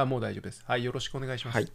[0.00, 0.64] あ、もう大丈夫です。
[0.66, 1.54] はい、よろしくお願いします。
[1.56, 1.72] はい。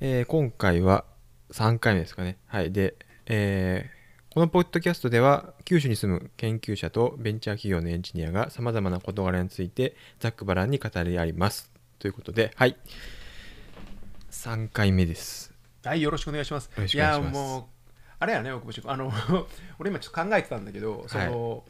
[0.00, 1.04] えー今回は
[1.50, 2.38] 3回目ですかね。
[2.46, 2.72] はい。
[2.72, 2.94] で、
[3.26, 3.94] えー
[4.34, 11.70] このポッドキャストでは、九州に住む研究者とベンチャー企業のエンジニアが様々な事柄についてざっくばらんに語り合います。
[12.00, 12.76] ということで、はい。
[14.32, 15.54] 3回目です。
[15.84, 16.64] はい、よろしくお願いします。
[16.64, 17.64] よろしくお願いしますや、もう、
[18.18, 18.90] あれやね、奥星君。
[18.90, 19.12] あの、
[19.78, 21.64] 俺今ちょっと考えてたんだけど、その、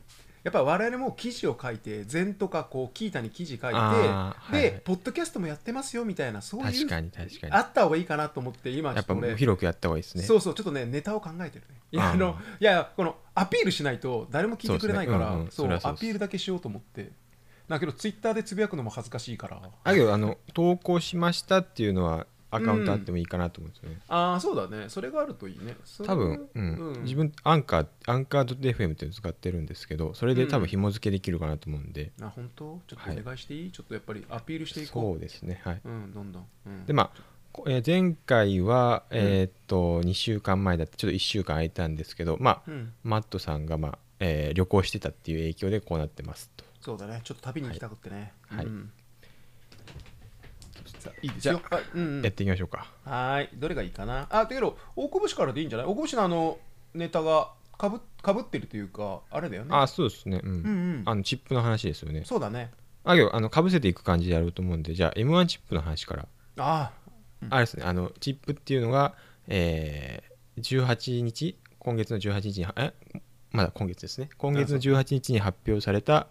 [0.45, 6.89] やっぱ我々も記事を書いて、禅とかこう、キータに記事書いて、はいポッドキャストもやってますよみたいな、そういう。
[7.51, 10.23] あった方がいいかなと思って、今ちょやっぱ広くやった方がいいですね。
[10.23, 11.81] そうそう、ちょっとね、ネタを考えてるね。
[11.93, 17.11] いや、あの、いや、このアピールしないと誰も聞いてくれないから、そうアピールだけしようと思って。
[17.67, 19.63] だけど、ツイッターでつぶやくのも恥ずかしいから。
[19.83, 24.01] あけど、あの、投稿しましたっていうのはアカウントあってもいいかなと思うんですよね。
[24.09, 24.89] ああ、そうだね。
[24.89, 25.77] それがあるといいね。
[26.05, 26.75] 多分、うん。
[26.95, 27.03] うん。
[27.03, 28.45] 自分アンカーアンカー
[28.75, 30.63] .fm っていうの使ってるんですけどそれで多うん。
[30.63, 32.81] 分紐付けできるかなと思うんで、あ、本当？
[32.87, 33.17] ちょっはい。
[33.17, 35.61] とお願いしていい、ちょっとやっぱりアピールしていこそうですね。
[35.65, 35.89] はい、う。
[35.89, 36.47] うん、どんどん。
[36.67, 37.23] うん、でまあ
[37.53, 39.19] こえー前回は、うん。
[39.19, 46.65] えーっと2週間前だってちょっと1週間空いたんですけどまあうん、マットさんが、まあえー旅行してたっていう影響でこうなってますと。
[46.81, 47.21] そうだね。
[47.25, 48.33] ちょっと旅に行きたくってね。
[48.49, 48.67] はい。
[48.67, 48.91] うん
[51.05, 51.61] さあいいですよ。
[51.71, 52.23] はいうんうん。
[52.23, 53.49] やっていきましょうか、はーい。
[53.55, 54.27] どれがいいかな？
[54.31, 55.87] あ、だけど、大久保氏からでいいんじゃない？
[55.87, 56.59] 大久保氏のあの
[56.95, 59.71] ネタがかぶかぶってるというか、あれだよね。
[59.73, 60.41] あそうですね。
[60.43, 61.03] うん、うんうん。
[61.05, 62.23] あのチップの話ですよね。
[62.25, 62.71] そうだね。
[63.05, 66.27] あけどあのかぶせていく感じでやろうと思うんでじゃあ M1 チップの話から。
[66.59, 66.93] あ
[67.43, 67.53] うん。
[67.53, 69.15] あれですね、あの、チップっていうのが、
[69.49, 72.93] えー、18日、今月の18日に、え？
[73.51, 76.29] まだ今月ですね、今月の18日に発表された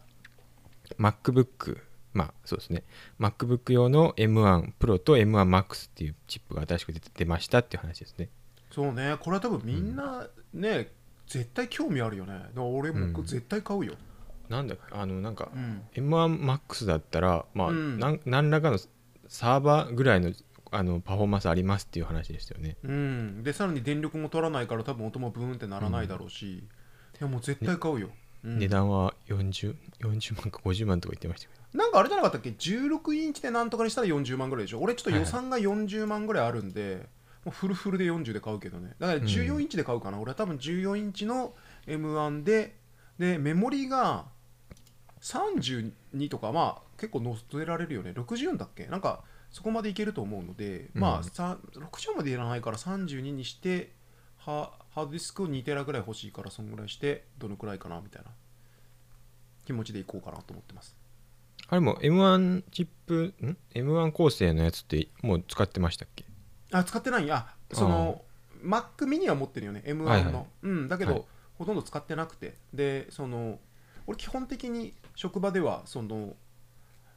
[1.00, 1.78] MacBook、
[2.14, 2.84] まあそうですね、
[3.20, 8.30] MacBook 用の M1 Pro と M1 Max っていうチップが新しく出ましたっていう話ですね。
[8.72, 9.18] そうね。
[9.20, 10.92] これは多分みんなね、
[11.28, 12.34] 絶対興味あるよね。
[12.34, 13.96] だから俺もうん絶対買うよ。
[14.50, 15.82] なんだあの、なんかう、ん。
[15.94, 18.78] M1 Max だったら、まあ、うんなん何らかの
[19.28, 20.34] サーバーぐらいの
[20.72, 22.78] あのパフォーマンスありますっていう話ですよね。
[22.84, 26.64] うん、でさらに電力も取らないから多分音もブーンってならないだろうし、い
[27.20, 31.64] やもう絶対買うよ、うん値段は40、40万か50万とか言ってましたけど。
[31.78, 34.80] なんかあれじゃなかったっけ？16インチでなんとかにしたら40万ぐらいでしょ？
[34.80, 37.08] 俺ちょっと予算が40万ぐらいあるんで、
[37.46, 38.96] もうフルフルで40で買うけどね。
[39.00, 41.54] だから14インチで買うかな、俺は多分14インチの
[41.88, 42.76] M1 で
[43.18, 44.26] でメモリが
[45.22, 45.94] 32
[46.30, 48.12] とかまあ結構載せられるよね。
[48.12, 48.86] 64だっけ？
[48.88, 51.02] なんかそこまでいけると思うので、うん。
[51.02, 53.94] まあさ60までいらないから32にして
[54.38, 58.30] ハハードディスクを2テラぐらい欲しいからそんぐらいしてどのくらいかなみたいな。
[59.66, 60.96] 気持ちでいこうかなと思ってます。
[61.70, 66.26] あれも M1 チップん？M1 構成のやつってもう使ってましたっけ？
[66.72, 67.24] あ使ってない。
[67.24, 68.22] んやその
[68.62, 70.46] Mac mini は持ってるよね M1 の、はいはい。
[70.64, 71.24] うんだけど、はい。
[71.58, 72.56] ほとんど使ってなくて。
[72.74, 73.60] でその
[74.06, 76.36] 俺基本的に職場ではその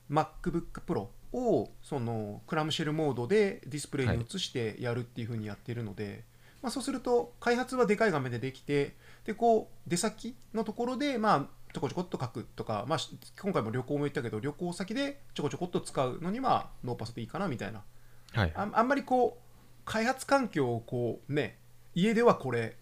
[0.09, 6.23] MacBook Pro をそのクラムシェルモードでディスプレイに映してやるっていう風にやってるので、
[6.67, 17.85] まあ、そうすると開発はでかい画面でできてでこう出先のところでまあちょこちょこっと書くとか、まあ、し今回も旅行も行ったけど旅行先でちょこちょこっと使うのにはノーパスでいいかなみたいな。
[18.33, 18.53] はい。
[18.57, 21.57] ああんまりこう開発環境をこうね
[21.95, 22.77] 家ではこれ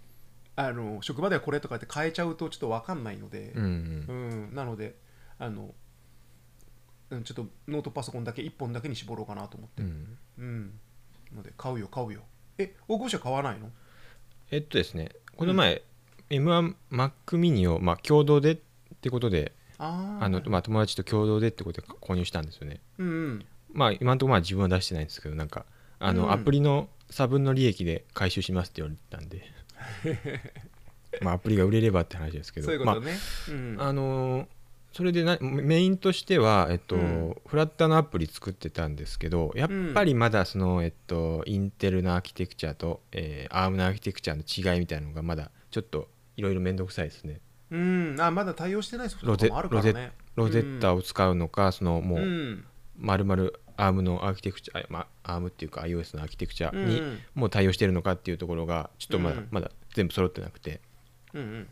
[0.56, 3.52] あの職場ではこれとかって変えちゃうとちょっと分かんないので。
[3.54, 4.06] う、んうん。
[4.08, 4.96] うんなので
[5.38, 5.74] あの、
[7.10, 9.82] うん、ちょっとノートパソコンだけ1本だけに絞ろうかなと思って。
[9.82, 10.18] うん。
[10.38, 10.80] うん。
[11.36, 12.22] ので買うよ買うよ
[12.58, 13.70] え大久保社買わないの？
[14.50, 15.82] えっとですねこの前、
[16.30, 18.58] M1 Mac mini をまあ共同でっ
[19.00, 20.24] てことであー。
[20.24, 22.80] あの、まあ、友達と共同でってことで購入したんですよね。
[22.98, 23.44] うんうん。
[23.72, 25.64] まあ今のところまあ自分は出してないんですけどなんか
[25.98, 29.50] あの、うんアプリの差分の利益で回収しますって言われてたんで。
[31.20, 32.66] まあアプリが売れればって話ですけど。
[32.66, 34.46] まそういうことね、うんああのー
[34.94, 37.36] それでなメインとしては、えっとうん。
[37.46, 47.40] フラッターのアプリ作ってたんですけどやっぱりまだその、えっと、インテルのアーキテクチャと、えー、アームのアーキテクチャの違いみたいなのがまだちょっといろいろ面倒くさいですね。
[47.72, 48.16] うん。
[48.20, 50.12] あまだ対応してないソフトもあるからね。
[50.36, 52.64] Rosettaを使うのか、そのもううん。
[52.96, 57.18] まるまるアームのアーキテクチャあまあアームっていうか iOS のアーキテクチャにうん。
[57.34, 59.48] もう対応してるのかっていうところがちょっとまだ,、うん。
[59.50, 60.80] まだ全部揃ってなくて。
[61.32, 61.68] うんうん。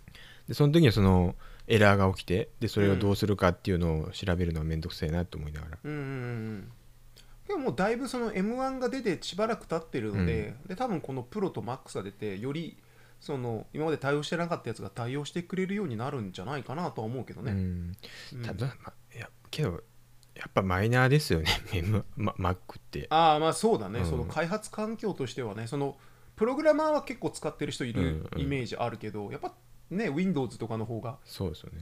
[0.49, 1.37] でその時にその
[1.67, 6.73] エラーが起きてでそれをどうするかっていうのを調べるのはめんどくさいなと思いながら、うんうんうんうん。
[7.47, 12.77] でももうだいぶその M1 が出てしばらく経ってるので,、で多分このプロとマックスが出てより
[13.21, 17.53] その今まで対応してなかったやつが対応してくれるようになるんじゃないかなとは思うけどね。
[17.53, 17.97] うん。
[18.35, 18.43] うん。
[18.43, 19.83] ただ、まやけど
[20.35, 22.57] やっぱマイナーですよね M ま Mac っ
[22.91, 23.07] て。
[23.11, 24.07] ああまあそうだね、うん。
[24.07, 25.97] その開発環境としてはねその
[26.35, 28.41] プログラマーは結構使ってる人いるうんうん。
[28.41, 29.55] イメージあるけど、やっぱ
[29.93, 31.81] ね Windows とかの方がそうですよね。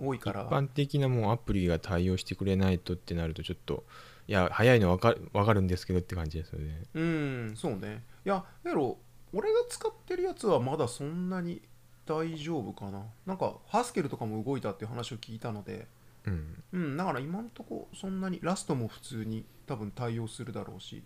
[0.00, 0.42] 多いから。
[0.42, 3.84] 一般的なもうアプリが対応してくれないとってなるとちょっと
[4.26, 6.82] いや早いの分かる分かるんですけどって感じですよね。
[6.94, 8.02] うんそうね。
[8.24, 8.98] いややろ
[9.32, 11.62] 俺が使ってるやつはまだそんなに
[12.06, 13.02] 大丈夫かな。
[13.26, 15.86] なんかハスケルとかも動いたっていう話を聞いたので。
[16.26, 16.62] うん。
[16.72, 21.02] うんだから今んとこそんなにラストも普通に多分対応するだろうし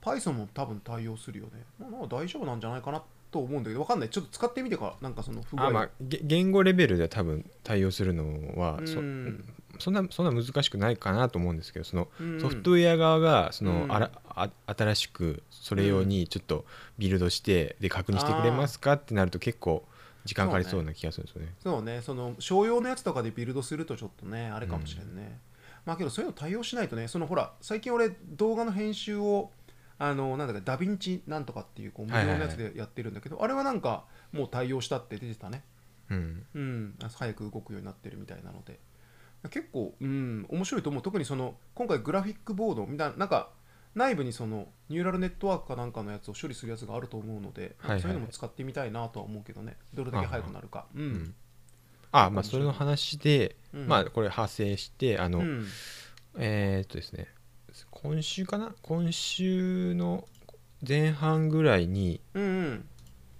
[0.00, 3.02] Python も多分対応するよね、まあ、大丈夫なんじゃないかな
[3.36, 4.08] と思うんだけどわかんない。
[4.08, 4.86] ちょっと使ってみてか。
[4.86, 9.44] らなんかその不具合あまあげ言語レベルで多分対応するのはそうん。
[9.78, 12.40] そんなそんな難しくないかなと思うんですけどそのうん。
[12.40, 13.92] ソフトウェア側がその、うん。
[13.92, 16.64] あらあ新しくそれ用にちょっと
[16.98, 19.84] ビルドしてで確認してくれますかってなると結構
[20.24, 21.54] 時間かかりそうな気がするんですよね。
[21.62, 22.00] そうね。
[22.02, 25.38] その商用のやつとかでビルドするとちょっとねあれかもしれんね、
[25.84, 29.50] まあけどそういうの対応しないとねそのほら最近俺動画の編集を
[29.98, 35.64] あのなんだかダヴィンチなんとかっていうこう無料のやつでやってるんだけど、あれはなんかもう対応したって出てたね。
[36.10, 36.46] うん。
[36.54, 36.94] うん。
[37.02, 38.78] あ早く動くようになってるみたいなので。
[39.50, 41.02] 結構うん面白いと思う。
[41.02, 43.50] 特にその今回グラフィックボードみたいななんか
[43.94, 49.76] 内部にそのニューラルネットワークかなんかのやつを処理するやつがあると思うので、はいはいそういうのも使ってみたいなとは思うけどね。
[49.94, 50.86] どれだけ早くなるか。
[50.94, 51.34] うん、うん。
[52.12, 53.86] あまあそれの話で、うん。
[53.86, 55.66] まあこれ派生してあの、うん。
[56.38, 57.28] えーっとですね
[57.90, 58.74] 今週かな？
[58.82, 60.26] 今週の
[60.86, 62.88] 前半ぐらいに、うんうん。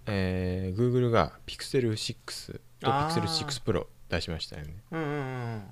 [0.07, 3.21] えー Google が Pixel6 とあー。
[3.23, 4.75] Pixel6 Pro 出しましたよね。
[4.91, 5.13] うんうんう
[5.57, 5.63] ん。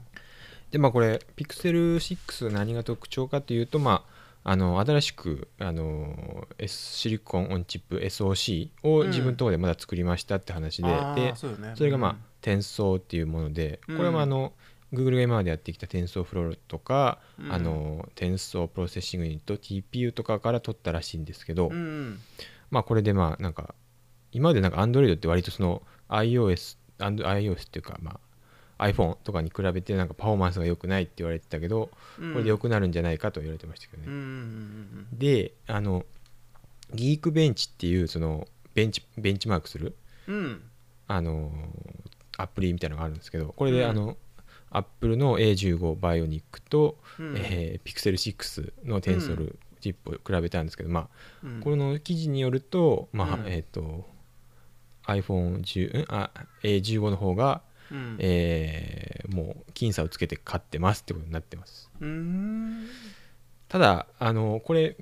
[0.70, 4.04] でまあこれ Pixel6 何が特徴かというとま
[4.42, 11.22] ああの新しくあの S シリコンオンチップ SOC を自分のところでまだ作りましたって話で、あーで
[11.62, 11.72] ね。
[11.76, 14.52] それがまあ、転送っていうものでこれはまああの、
[14.94, 17.52] Google が今までやってきた転送フローとか、うん。
[17.52, 22.20] あの転送プロセッシングユニット TPU とかから取ったらしいんですけど、うんうん。
[22.70, 23.74] まあこれでまあなんか
[24.32, 28.18] 今までなんか Android って割とその iOS, and iOS っていうかま
[28.78, 32.32] あ iPhone とかに比べてなんかパフォーマンスが良くないって言われてたけどうん。
[32.32, 34.08] これで良くなるんじゃないかと言われてましたけどね、
[35.12, 36.04] であの
[36.92, 39.96] ギークベンチっていうそのベンチベンチマークする
[41.06, 41.50] あの
[42.36, 43.90] アプリみたいなのがあるんですけどこれでうん。
[43.90, 44.16] あの、
[44.74, 47.36] アップルの A15 バイオニックと、うん。
[47.38, 51.08] えー、Pixel 6のテンソルチップを比べたんですけど、まあ
[51.44, 51.60] うん。
[51.60, 53.46] この記事によると、まあうん。
[53.46, 54.04] えっ、と
[55.06, 56.30] iPhone10 んあ
[56.64, 58.16] A15 の方が、うん。
[58.18, 61.90] えーもう僅差をつけて勝ってますってことになってます。
[63.68, 64.96] ただあのこれ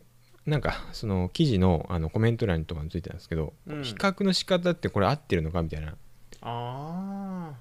[0.47, 3.83] なんかその記事のあのコメント欄とかについてたんですけど、うん。
[3.83, 5.89] 比較の仕方ってこれ合ってるのかみたいな。
[5.89, 5.95] あ
[6.43, 7.53] あ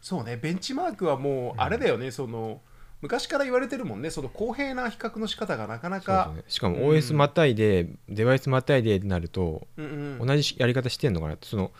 [0.00, 2.60] そうねベンチマークはもうあれだよね、その
[3.00, 6.32] 昔から言われてるもんねその公平な比較の仕方がなかなか。
[6.34, 6.42] ね。
[6.48, 6.82] しかもうん。
[6.90, 10.26] OS またいで、デバイスまたいでなるとうんうん。
[10.26, 11.46] 同じやり方してんのかなって。
[11.46, 11.70] その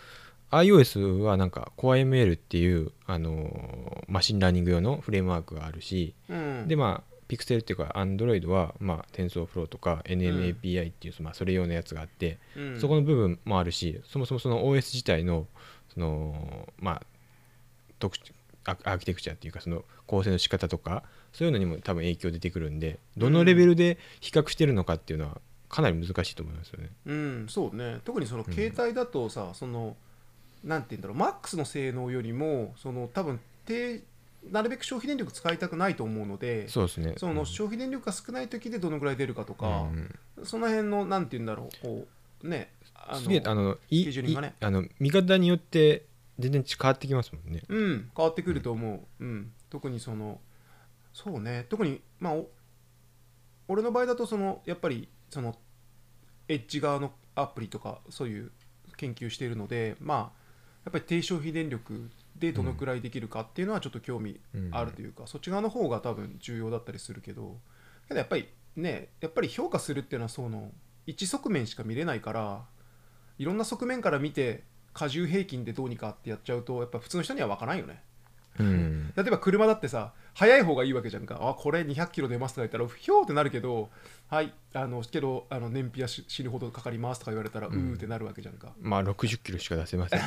[0.51, 6.69] iOS はなんか CoreML っていう、あのー machine learning 用のフレームワークがあるし、うん。
[6.69, 12.81] でまあ Pixel っていうか Android は、まあ、TensorFlow とか NNAPI っていう、まあ、それ用のやつがあって、うん。
[12.81, 15.47] そこの部分もあるしそもそもその OS 自体の
[15.93, 17.03] そのまあ
[17.99, 18.33] 特徴
[18.65, 21.03] アアーキテクチャっていうかその構成の仕方とか
[21.33, 26.91] そういうのにも多分影響出てくるんでどのレベルで比較してるのかっていうのはかなり難しいと思いますよね。
[27.07, 28.01] うん、そうね。
[28.05, 29.97] 特にその携帯だとさ、その
[30.65, 34.03] なんて言うんだろうマックスの性能よりもその多分低
[34.51, 37.15] なるべく消費電力使いたくないと思うのでそうですね。
[37.17, 39.89] その消費電力が少ない時でどのぐらい出るかとか
[40.39, 42.07] う、んその辺のなんて言うんだろうこ
[42.43, 44.11] うねあのすげえあのいね。
[44.61, 46.05] いあの見方によって
[46.39, 47.63] 全然変わってきますもんね。
[47.69, 49.53] うん、変わってくると思う、うん。
[49.71, 50.41] 特にその
[51.13, 51.67] そうね。
[51.69, 52.49] 特にまあお
[53.69, 55.57] 俺の場合だとそのやっぱりその
[56.49, 58.53] エッジ側のアプリとかそういう
[58.97, 60.19] 研究しているのでまあ
[60.85, 64.69] やっぱり低消費電力でどのくらいできるかっていうのはちょっと興味うん。
[64.73, 67.59] あるというか、そっち側の方が多分重要だったりするけど。
[68.07, 70.71] けどやっぱりねやっぱり評価するっていうのはその
[71.07, 72.65] 一側面しか見れないから
[73.39, 74.65] いろんな側面から見て
[74.99, 78.03] 過重平均でどうにかってやっちゃうとやっぱ普通の人には分からんよね。
[78.59, 79.13] うん。
[79.17, 81.39] 例えば車だってさ速い方がいいわけじゃんか。
[81.41, 83.91] あこれ200キロ出ますとか言ったらひょーってなるけど
[84.27, 88.73] はいあのけどあの燃費はし死ぬほどかかりますとか言われたら、うーってなるわけじゃんか。
[88.81, 90.21] まあ60キロしか出せません。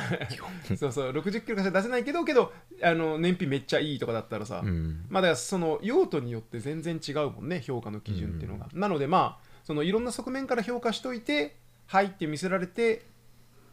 [0.78, 2.50] そうそう60キロかしか出せないけどけど
[2.82, 5.04] あの燃費めっちゃいいとかだったらさ、うん。
[5.10, 13.04] まあだからその用途によって全然違うもんね評価の基準っていうのが、なのでまあそのいろんな側面から評価しといてはいって見せられて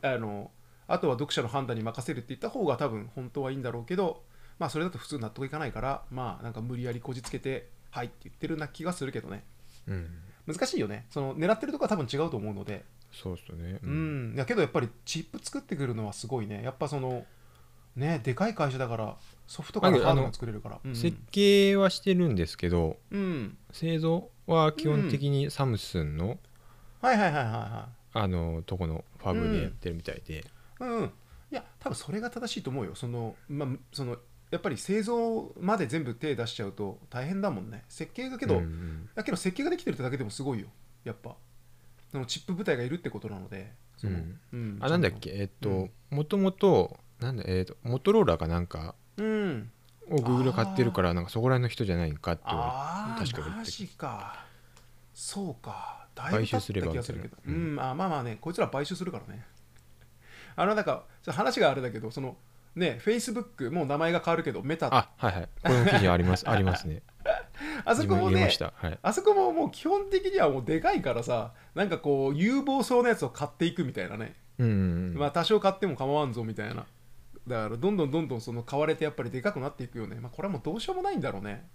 [0.02, 0.52] あの
[0.90, 4.24] あとは読者の判断に任せるって言った方が多分本当はいいんだろうけど
[4.58, 9.44] まあそれだと普通納得いかないからまあなんか無理やりこじつけてはいって言ってるな気がするけどね。
[9.88, 10.08] うん。
[10.48, 11.06] 難しいよね。
[11.12, 12.84] その狙ってるとこは多分違うと思うので。
[13.12, 13.80] そうですよね。
[13.84, 16.64] うん、いやけどやっぱりチップ作ってくるのはすごいね。
[16.64, 17.26] やっぱその
[17.96, 19.16] ねでかい会社だから
[19.48, 20.80] ソフトからハードが作れるから。
[20.84, 20.96] うん。
[20.96, 23.58] 設計はしてるんですけどうん。
[23.72, 26.38] 製造は基本的にサムスンの、
[27.02, 30.44] はいはいはいはいはあのとこのファブでやってるみたいで、い
[30.80, 30.98] うん。
[30.98, 31.12] うん
[31.52, 32.94] いや多分それが正しいと思うよ。
[32.94, 34.18] そのまあその
[34.52, 37.86] やっぱり製造まで全部手出しちゃうと大変だもんね。
[37.90, 39.10] 設計がけど、うんうん。
[39.16, 40.68] だけど設計ができてるってだけでもすごいよ。
[41.04, 41.36] やっぱ。
[42.12, 44.40] そのチップ部隊がいるってことなのでそのうん。
[44.54, 44.78] うん。
[44.80, 45.32] あなんだっけ？
[45.32, 45.92] えっと、うん。
[46.12, 49.72] もともとなんだえっとモトローラかなんかうん。
[50.08, 54.46] を Google 買ってるからなんかそこら辺の人じゃないかって確か言ってマジか。
[55.16, 56.08] そうか。
[56.14, 59.46] だい買収すればうん、あまあまあねこいつら買収するからね
[60.60, 62.36] あのなんか話があれだけどその
[62.76, 65.50] ね Facebook もう名前が変わるけどメタあはいはい。
[65.64, 67.02] これの記事あります ありますね。
[67.86, 69.00] あそこもねはい。
[69.02, 76.86] あそこももう基本的にはもうでかいからさなんかこう有望そうなやつを買っていくみたいなね、うんまあ多少買っても構わんぞみたいな。
[77.48, 80.18] だからどんどんどんどんその買われてやっぱりでかくなっていくよね。
[80.20, 81.66] まあこれはもうどうしようもないんだろうね。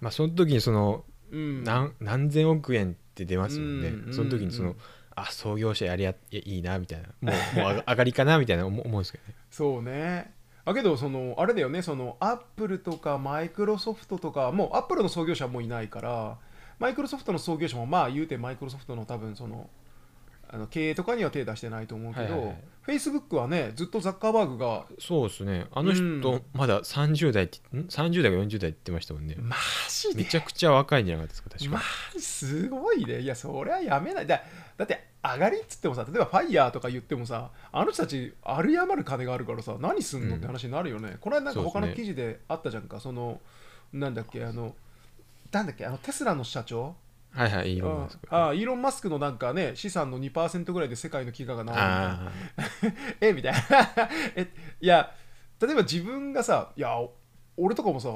[0.00, 1.62] まあその時にそのうん。
[1.62, 4.76] 何何千億円って出ますもんね、うんその時にその、うん
[5.16, 7.08] あ創業者やりやいやいいなみたいな。
[7.20, 9.34] もうもう 上がりかなみたいな思思うんですけどね。
[9.50, 10.34] そうね。
[10.64, 16.38] だけどそのあれだよねそのアップルとかマイクロソフトとかもうアップルの創業者はもういないから
[16.78, 19.70] マイクロソフトの創業者もまあ言うてマイクロソフトの多分その
[20.48, 25.66] あの経営とかには手出してないと思うけど、フェイスブックはねずっとザッカーバーグがそうですね。
[25.72, 26.06] あの人、う
[26.36, 26.42] ん。
[26.52, 29.34] まだ30代ってん？30代か40代って言ってましたもんね。
[29.38, 29.56] マ
[29.88, 30.22] ジで？
[30.22, 31.80] めちゃくちゃ若いんじゃなかったですか確か、マ
[32.14, 33.20] ジすごいね。
[33.20, 34.26] いやそりゃやめない。
[34.26, 34.40] だ
[34.76, 43.00] だって上がりっつってもさ例えばファイヤーとか言ってもさあの人たちある余る金があるからさ何すんのって話になるよね、これはなんか他の記事であったじゃんか。
[43.00, 43.40] その
[43.92, 44.74] なんだっけあの
[45.52, 46.94] なんだっけあのテスラの社長？
[47.32, 52.32] はいはいイーロンマスクああイーロン・マスクのなんかね資産の2%ぐらいで世界の飢餓がなあ
[53.20, 53.60] えみたいな。
[54.36, 54.48] え
[54.80, 55.12] いや
[55.60, 56.98] 例えば自分がさいや
[57.56, 58.08] 俺とかもさ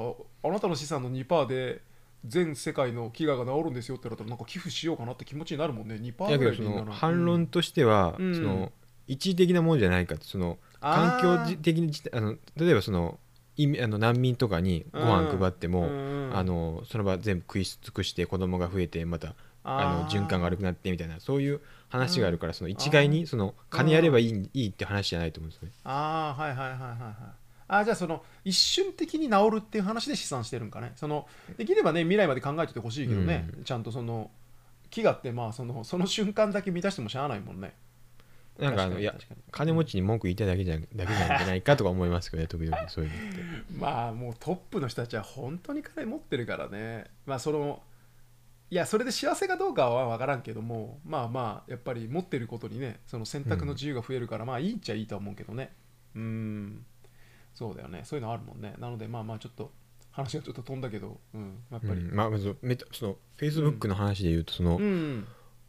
[0.43, 1.81] あなたの資産の2%で
[2.25, 5.95] 全世界の飢餓が治るんですよって言われたらなんか寄付しようかなって気持ちになるもんね。
[5.95, 6.85] 2%ぐらいでいいんだな。
[6.85, 8.71] の反論としては、うんその
[9.07, 13.19] 一時的なものじゃないかってその環境的にじあの例えばその
[13.57, 15.85] いあの難民とかにご飯配っても、
[16.33, 21.59] あのその場全部食い尽くして子供が増えてまたあの循環が悪くなってみたいなそういう
[21.89, 25.73] 話があるから、その一概にその金やればいい,、いいって話じゃないと思うんですよね。
[25.83, 27.40] ああはいはいはいはいはい
[27.73, 30.91] あーじゃあその一瞬的に治るっていう話で試算してるんかね。
[30.97, 31.25] その
[31.57, 34.29] できればね未来まで考えててほしいけどね、ちゃんとその
[34.91, 37.73] 飢餓ってまあその その瞬間だけ満たしてもしゃあないもんね。
[38.59, 39.15] なんかあのいや
[39.51, 43.73] 金持ちに文句言いたいだけじゃだけなんじゃないかとか思いますけどね 時々そういうのって。
[43.79, 47.05] まあもうトップの人たちは本当に金持ってるからね。
[47.25, 47.81] まあその
[48.69, 55.71] いやそれで幸せかどうかは分からんけどもまあまあやっぱり持ってることにねその選択の自由が増えるから、まあいいっちゃいいとは思うけどね。
[56.15, 56.85] うん
[57.53, 58.01] そうだよね。
[58.03, 58.73] そういうのあるもんね。
[58.79, 59.71] なのでまあまあちょっと
[60.11, 62.01] 話がちょっと飛んだけど、うん、やっぱり。
[62.01, 62.15] うん。
[62.15, 65.27] まあまずメタそのフェイスブックの話で言うとその、うん、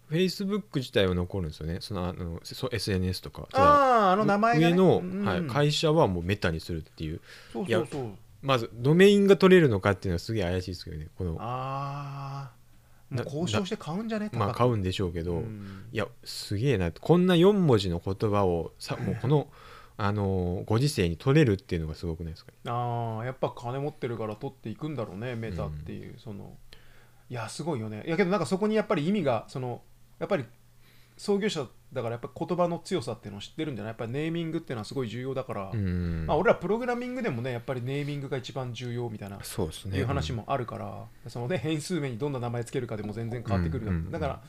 [0.08, 1.78] フェイスブック自体は残るんですよね。
[1.80, 3.48] そのあのそ SNS とか。
[3.52, 3.60] あ
[4.08, 5.24] ああの名前が、ね、上の、うん。
[5.24, 7.20] はい、会社はもうメタにするっていう。
[7.52, 8.10] そうそうそう。
[8.42, 11.08] まずドメインが取れるのかっていうのはすげえ怪しいですけどね。
[11.16, 12.62] このああ
[13.08, 14.30] もなう交渉して買うんじゃね？
[14.32, 15.84] まあ買うんででしょうけど、うん。
[15.92, 16.90] いやすげえな。
[16.90, 19.46] こんな4文字の言葉をさもうこの
[19.96, 22.52] あのーご時世に取れるっていうのがすごくないですか？
[22.52, 26.56] ねああやっぱ金持ってるから取っていくんだろうねメタっていう、その
[27.30, 28.04] いやすごいよね。
[28.06, 29.82] いやけどなんかそこにやっぱり意味がその
[30.18, 30.44] やっぱり
[31.16, 33.92] 創業者だからやっぱ言葉の強さっていうのを知ってるんじゃない？
[33.92, 36.24] やっぱりネーミングっていうのはすごい重要だから、うん。
[36.26, 39.98] まあ、俺らプログラミングでもねやっぱりネーミングが一番重要みたいなそうですね。
[39.98, 44.10] いう話もあるから、そのね変数名にどんな名前つけるかでも全然変わってくる、うんうんうん。
[44.10, 44.40] だか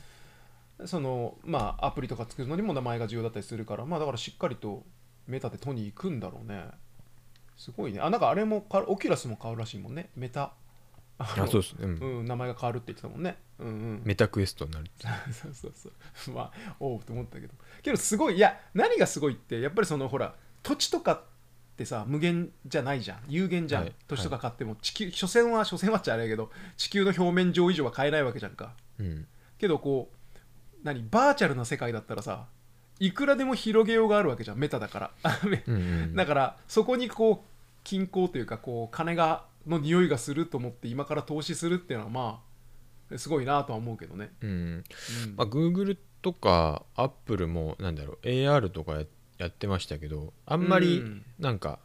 [0.78, 4.82] らそのまあアプリとか作るのにも名前が重要だったりするからまあだからしっかりと
[5.26, 6.66] メタで取りに行くんだろうね。
[7.56, 8.00] すごいね。
[8.00, 10.10] あなんかあれもかオキュラスも変わるらしいもんね。
[10.16, 10.52] メタ。
[11.18, 11.72] ああそうです。
[11.74, 12.18] ね、うん。
[12.18, 13.36] うん、名前が変わるって言ってたもんね。
[13.58, 14.02] うんうん。
[14.04, 14.86] メタクエストになる
[15.32, 16.34] そうそうそう。
[16.34, 17.54] まあおうと思ったけど。
[17.82, 21.22] けどすごいいや何がすごいってやっぱりそのほら土地とかっ
[21.76, 23.22] てさ無限じゃないじゃん。
[23.28, 24.74] 有限じゃん、はい土地とか買っても。
[24.76, 28.74] 地球所詮は所詮はっちゃあれやけど地球の表面上以上は買えないわけじゃんか。
[28.98, 29.26] うん。
[29.58, 30.36] けどこう
[30.82, 32.48] 何バーチャルな世界だったらさ
[33.00, 35.10] いくらでも広げようがあるわけじゃんメタだから。
[35.66, 36.14] うんうん。
[36.16, 37.50] だからそこにこう
[37.82, 42.42] 均衡というかこう金がの匂いがすると思って今から投資するっていうのはま
[43.12, 44.50] あすごいなとは思うけどね、うん。
[44.50, 44.84] うん。
[45.36, 51.24] まあ、Google とか Apple もなんだろう AR とかややってましたけどあんまりうん。
[51.38, 51.80] なんか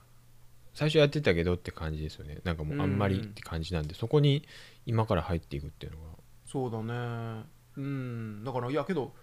[0.74, 2.40] 最初やってたけどって感じですよね。
[2.44, 4.48] なんかもうあんまりって感じなんでそこに
[4.86, 6.04] 今から入っていくっていうのが。
[6.46, 7.44] そうだね。
[7.76, 8.44] うん。
[8.46, 9.14] だからいやけど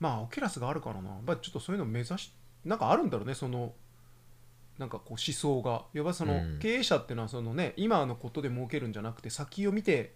[0.00, 1.10] まあオキュラスがあるからな。
[1.10, 2.32] やっぱりちょっとそういうの目指し
[2.64, 3.72] なんかあるんだろうねその
[4.78, 5.84] なんかこう思想が。
[5.92, 6.58] 要はそのうん。
[6.58, 10.14] 経営者っていうのはそのね今のことで儲けるんじゃなくて先を見て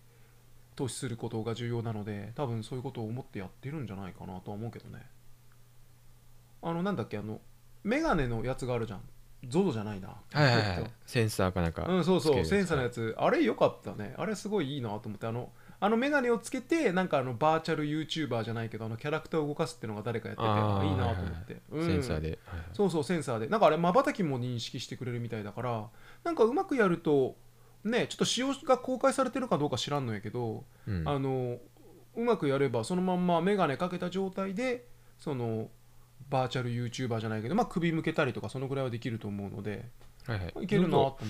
[0.76, 5.04] 投資することが重要なので多分そういうことを思ってやってるんじゃないかなとは思うけどね。
[6.62, 7.40] あのなんだっけあの
[7.84, 9.00] メガネのやつがあるじゃん。
[9.48, 10.08] ZOZO じゃないな。
[10.08, 10.90] はいはいはい。
[11.06, 12.44] センサーかなんかとうんそうそう。
[12.44, 13.14] センサーのやつ。
[13.18, 14.14] あれ良かったね。
[14.18, 15.26] あれすごいいいなと思って。
[15.26, 15.50] あの
[15.82, 21.86] あのメガネをつけてなんかあのバーチャル YouTuber じゃないけどあのキャラクターを動かすっていうのが誰かやってていいなと思って、うん。
[21.86, 22.38] センサーで、
[22.74, 23.48] そうそうセンサーで。
[23.48, 25.88] なんかあれまばたきも認識してくれるみたいだから
[26.22, 27.36] なんかうまくやると
[27.82, 31.08] ねちょっと仕様が公開されてるかどうか知らんのやけど、うん。
[31.08, 31.58] あの
[32.14, 34.86] うまくやればそのまんま眼鏡かけた状態で
[35.18, 35.68] その
[36.28, 39.88] バーチャル YouTuber じゃないけど、まあ、首向けたりとかそのぐらいはできると思うので
[40.26, 40.64] はいはい。
[40.64, 41.26] いけるなと思って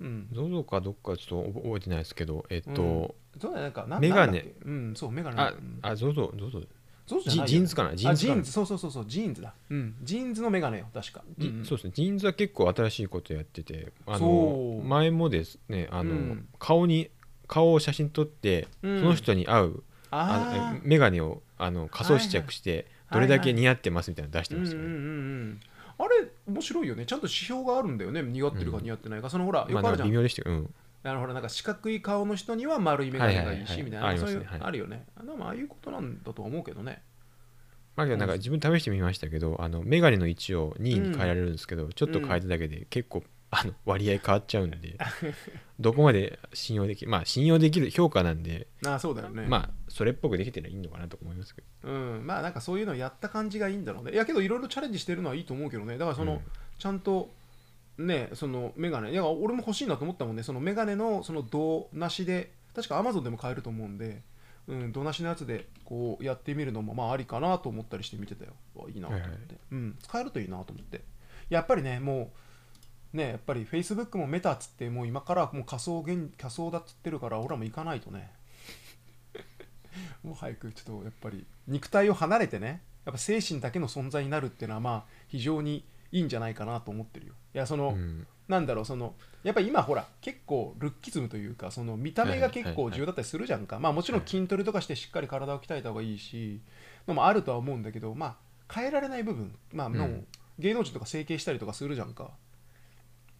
[0.00, 0.28] うん。
[0.32, 4.54] ZOZO かどっかちょっと覚えてないですけどえっと、そうだねなんかなメガネ。
[4.64, 6.60] うんそうメガネあうんあ ZOZO ZOZO。
[7.06, 7.46] そうじゃないよ。
[7.46, 7.96] ジ JINS かな？
[7.96, 8.34] JINS かな？
[8.34, 8.52] ジーンズ。
[8.52, 9.54] そうそうそうそう JINS だ。
[9.68, 9.96] うん。
[10.02, 11.24] JINS のメガネよ確か。
[11.38, 11.64] じうん。
[11.64, 11.92] そうですね。
[11.94, 14.86] JINS は結構新しいことやっててあそのう。
[14.86, 16.48] 前もですねあの、うん。
[16.58, 17.10] 顔に
[17.48, 19.00] 顔を写真撮って、うん。
[19.00, 25.60] その人に合うああのえメガネをあの仮想試着してはいはいどれだけ似合ってますみたいなの出してましたよね、うんうん。
[25.98, 27.06] あれ面白いよね。
[27.06, 28.22] ちゃんと指標があるんだよね。
[28.22, 28.84] 似合ってるかうん。
[28.84, 33.82] 似合ってないか、そのほらよくあるじゃん、微妙でしたけど、うん、あのほらなんか四角い顔の人には丸い眼鏡がいいし、はいはいはい。
[33.84, 34.46] みたいなありそういう、ね。
[34.46, 34.60] はい。
[34.62, 35.06] あるよね。
[35.16, 37.02] あでもああいうことなんだとは思うけどね。
[37.96, 44.96] まあなんか自分試してみましたけどあのメガネの位置を2位に変えられるんですけど、ちょっと変えただけで結構あの割合変わっちゃうんで
[45.80, 49.46] どこまで信用できるまあ信用できる評価なんで、ああそうだよね。
[49.48, 51.90] まあそれっぽくできてりゃいいのかなと思いますけど。
[51.90, 52.26] うん。
[52.26, 54.12] まあなんかそういうのやった感じがいいんだろうね。
[54.12, 55.98] いやけどいろいろチャレンジしてるのはいいと思うけどね。
[55.98, 56.40] だからその、うん。
[56.78, 57.34] ちゃんと
[57.98, 59.10] ねそのメガネ。
[59.10, 60.42] いや俺も欲しいなと思ったもんね。
[60.42, 64.22] そのメガネのその銅なしで確かアマゾンでも買えると思うんで
[64.68, 68.52] うん、銅なしのやつでこうやってみるのもまあありかなと思ったりして見てたよ。
[68.76, 69.58] わいいなと思って、はいはい。
[69.72, 71.02] うん、使えるといいなと思って。
[71.48, 72.28] やっぱりねもう
[73.12, 78.30] ねやっぱり Facebook もメタっつってもう今からもう仮想現仮想だっつってるから俺らも行かないとね。
[80.22, 87.34] もう早くちょっとやっぱり肉体を離れてねやっぱ精神だけの存在になるっていうのはまあ非常にいいんじゃないかなと思ってるよ。
[87.54, 88.26] いやその、うん。
[88.48, 96.60] なんだろうそのやっぱり今ほら結構ルッキズムというかその見た目が結構重要だったりするじゃんか、まあもちろん筋トレとかしてしっかり体を鍛えた方がいいし
[97.06, 98.36] のもあるとは思うんだけどまあ
[98.72, 99.54] 変えられない部分。
[99.72, 100.26] まあもううん
[100.58, 102.32] 芸能人とか整形したりとかするじゃんか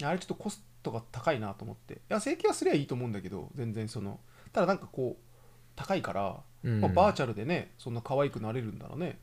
[0.04, 1.94] あれちょっとコストが高いなと思って。
[1.94, 4.20] いや整形はすりゃいいと思うんだけど全然その。
[4.52, 5.22] ただなんかこう
[5.76, 6.80] 高いから、うん。
[6.80, 9.18] まあ、バーチャルでねそんな可愛くなれるんだろうね。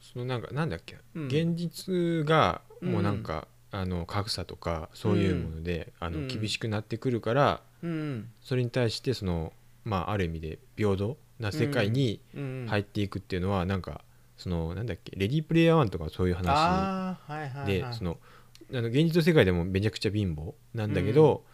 [0.00, 1.26] そのなんかなんだっけ、うん。
[1.26, 6.22] 現実がもうなんか、あの格差とかそういうもので、あうん。
[6.22, 9.52] の厳しくなってくるからうんそれに対してその
[9.84, 12.66] まあある意味で平等な世界にうん。
[12.68, 14.02] 入っていくっていうのはなんか
[14.36, 15.12] そのなんだっけ？
[15.16, 18.18] レディープレイヤー1とかそういう話ああはいはい、その
[18.74, 21.44] あの現実の世界でもめちゃくちゃ貧乏なんだけど、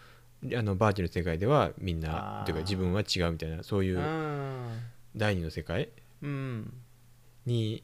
[0.56, 4.80] あのバーチャルの世界ではみんなというか自分は違うみたいなそういううん。
[5.16, 5.88] 第二の世界
[6.22, 6.72] うん。
[7.46, 7.82] に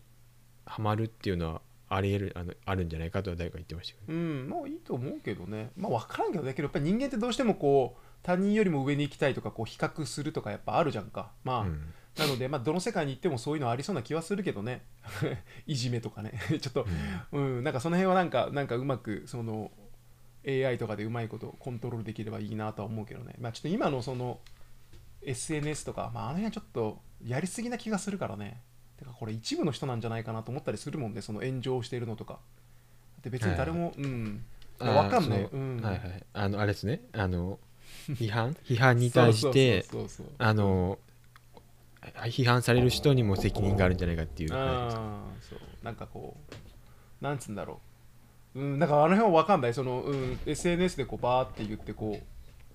[0.66, 5.70] はまるっていうのはあり得るあのあるんじゃないかとは誰か言ってましたけど、うん、まあいいと思うけどね。
[5.76, 11.32] まあ分からんけど、だけどやっぱり人間ってどうしてもこう他人よりも上に行きたいとかこう比較するとかやっぱあるじゃんか。
[11.42, 14.82] まあ、うんなので、まあ、どの世界に行ってもそういうのありそうな気はするけどね。
[15.66, 16.32] いじめとかね。
[16.60, 16.86] ちょっと、
[17.32, 19.72] うん、なんかその辺はなんかなんかうまくその
[20.46, 23.34] AI とかでうまいことコントロールできればいいなとは思うけどね。
[23.40, 24.40] まあちょっと今のその
[25.22, 28.60] SNS とか、まあ、あの辺はちょっとやりすぎな気がするからね。
[28.96, 32.38] てかこれ一部の人なんじゃないかなと思ったりするもんね、その炎上してるのとか。
[33.22, 34.44] で別に誰も、うん。
[34.78, 35.42] あーわかんない。
[35.42, 35.80] うん。
[35.80, 37.58] はいはいあのあれですねあの
[38.08, 38.54] 批判？
[38.64, 40.98] 批判に対してそうそうそうそうあの
[42.26, 44.54] 批判される人にも責任があるんじゃないかっていう。
[44.54, 45.58] ああそう。
[45.82, 46.36] なんかこ
[47.20, 47.80] うなんつうんだろ
[48.54, 48.60] う。
[48.60, 49.74] うんだからあの辺は分かんない。
[49.74, 52.24] その、うん、SNS でこうバーって言ってこう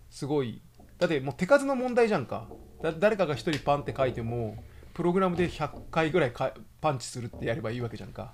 [0.09, 0.61] すごい。
[0.97, 2.47] だってもう手数の問題じゃんか。
[2.81, 4.63] だ誰かが一人パンって書いても
[4.93, 8.33] プログラムで100回ぐらいかパンチするってやればいいわけじゃんか、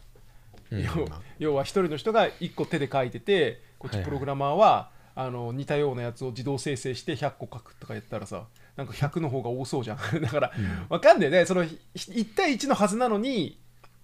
[0.72, 1.22] うん要まあ。
[1.40, 4.06] 要は一人の人が1個手で書いててこっはいはい。
[4.06, 9.98] ちプログラマーは、あの似たようなやつを自動生成して100個書くとかやったらさなんか100の方が多そうじゃん。
[10.22, 10.52] だから
[10.90, 11.46] わかんないね。
[11.46, 13.60] そのひ1対1のはずなのに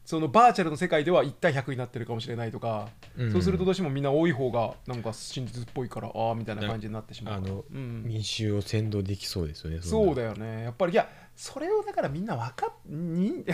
[0.05, 3.31] そのバーチャルの世界では1対100になってるかもしれないとか、うん。
[3.31, 7.33] そうするとどうしてもみんな多い方がなんか真実っぽいからああみたいな感じになってしまう。
[7.35, 10.63] あのうん、民衆を扇動できそうですよねそうだだよね。
[10.63, 13.45] やっぱりいやそれをだからみんな分かっに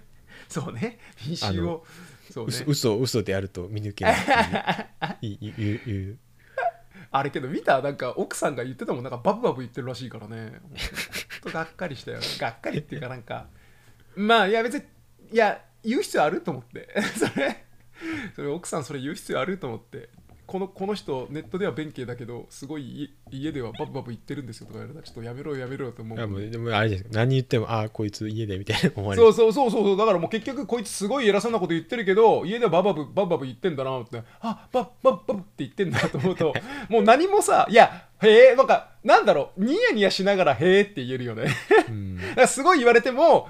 [0.48, 0.98] そうね。
[1.26, 1.84] 民衆を。
[2.30, 2.52] そうね。
[2.52, 4.12] 嘘嘘嘘であると見抜けな
[5.20, 5.52] いいう。
[5.60, 6.18] いう
[7.18, 10.60] あれけど見たなんか奥さんが言ってたもんなんかバブバブ言ってるらしいからね。
[11.42, 13.46] とがっかりしたよ がっかりっていうかなんか
[14.14, 14.84] まあいや別に
[15.32, 16.88] いや言う必要あると思って。
[17.16, 17.64] それ
[18.34, 20.10] それ奥さんそれ言う必要あると思って
[20.46, 26.18] このこの人ネットでは弁慶だけどすごい家家ではバブバブ言ってるんですよとか言われたらちょっとやめろよやめろよと思う。
[26.18, 29.96] いやもうでもあれですよ何言ってもああこいつ家でみたいな思われるそうそうそうそうそう。
[29.96, 34.22] だからもう結局こいつすごい偉そうなこと言ってるけど家ではバブバブバブバブ言ってんだなって。
[34.40, 36.54] あバブバブバブって言ってんだと思うと
[36.88, 39.64] もう何もさいやへえなんかなんだろう。
[39.64, 41.46] ニヤニヤしながらへえって言えるよね。
[41.88, 42.20] うん。
[42.46, 43.48] すごい言われても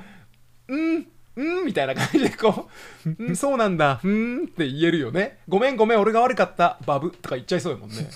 [0.68, 2.68] うんうんみたいな感じでこ
[3.04, 5.38] う、 うん、そうなんだ、うんって言えるよね。
[5.48, 8.08] ごめんごめん、俺が悪かった、バブとか言っちゃいそうやもんね。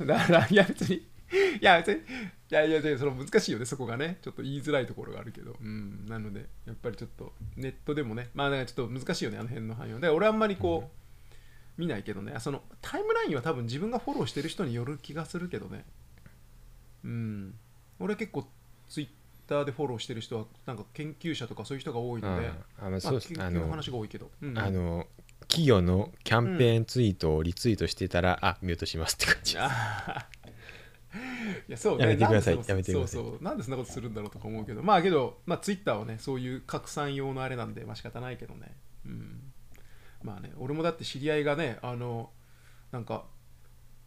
[0.00, 1.04] だから、いや別に、い
[1.60, 2.02] や別に、い
[2.50, 4.18] やいやいや、その難しいよね、そこがね。
[4.22, 5.56] ちょっと言いづらいところがあるけど。
[5.60, 10.00] うん、なので、やっぱりちょっとネットでもね、まあなんかちょっと難しいよね、あの辺の範囲は。
[10.00, 11.04] で、俺あんまりこう、
[11.76, 15.84] 見ないけどね、そのタイムラインは多分自分がフォローしてる人による気がするけどね。
[17.04, 17.54] うん。
[17.98, 18.46] 俺結構
[18.88, 19.08] ツイッ
[19.46, 22.48] ターでフォローしてる人はなんか研究者とかそういう人が多いので、
[22.80, 25.06] ああまあそうですまあ、研究の話が多いけど、うんあの
[25.48, 29.62] 企業のキャンペーンツイートをリツイートしてたら、あミュートしますって感じです。
[29.62, 30.26] あ
[31.68, 32.02] いやそうね。
[32.02, 33.20] やめてくださいやめてください。
[33.20, 33.42] そうそう。
[33.42, 34.82] なんでそんなことするんだろうとか思うけど。
[34.82, 38.74] まあけど、まあ、ツイッターはねそういう拡散用のあれなんでまあ仕方ないけどね。
[39.06, 39.52] うん。
[40.22, 42.30] まあね俺もだって知り合いがねあの
[42.90, 43.26] なんか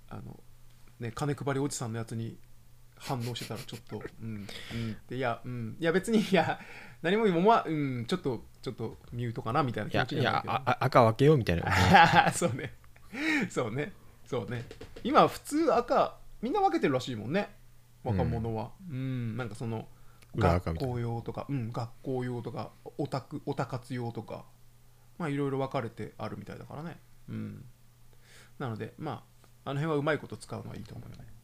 [0.10, 0.41] あの
[1.00, 2.38] ね金配りおじさんのやつに
[2.99, 4.47] 反応してたらちょっとうん
[5.10, 5.15] うん。
[5.15, 5.77] いやうん。
[5.79, 6.60] いや別にいや
[7.01, 12.31] 何も思わうんちょっとちょっとミュートかなみたいない気持やいや赤分けようみたいな。
[12.33, 12.73] そうね。
[13.49, 13.93] そうね。
[14.25, 14.65] そうね。
[15.03, 17.55] 今普通赤みんな分けてるらしいもんね。
[18.03, 18.71] 若者は。
[18.89, 19.38] うん。
[19.38, 19.88] なんかその
[20.36, 24.45] 学校用とかうん学校用とかオタクオタ活用とか
[25.17, 26.99] まあいろいろ分かれてあるみたいだからね。
[27.29, 27.65] うん。
[28.60, 29.23] なのでま
[29.63, 31.37] ああの辺はうまいこと使うのはいいと思うよね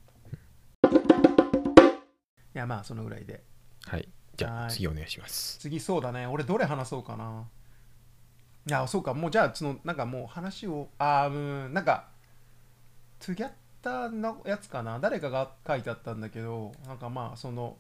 [2.55, 3.43] いやまあそのぐらいで。
[3.85, 4.07] はい。
[4.35, 4.65] じゃはい。
[4.65, 5.59] あ次お願いします。
[5.59, 6.27] 次そうだね。
[6.27, 7.45] 俺どれ話そうかな。
[8.67, 9.13] いやそうか。
[9.13, 12.09] もうじゃあそのなんかもう話をああうんなんか
[13.19, 14.99] トゥギャッターのやつかな。
[14.99, 17.77] 誰かが書いてあったんだけどなんかまあその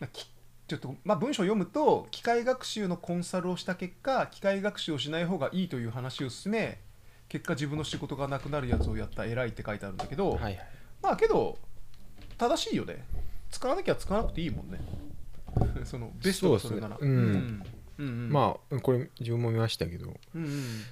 [0.00, 0.26] なき
[0.66, 6.78] ちょっとまあ文章を読むと機械学習のコンサルをした結果機械学習をしない方がいいという話を進め
[7.28, 9.24] 結果自分の仕事がなくなるやつをやった。
[9.24, 10.58] 偉いって書いてあるんだけど、はいはい。
[11.02, 11.58] まあけど
[12.38, 13.04] 正しいよね
[13.50, 14.80] 使わなきゃ使わなくていいもんね。
[15.84, 16.96] そのベストがそれなら。
[16.98, 17.18] そうねうん。
[17.18, 17.62] うん
[17.98, 18.32] うんうん。
[18.32, 20.18] まあこれ自分も見ましたけど。
[20.34, 20.82] うんうん。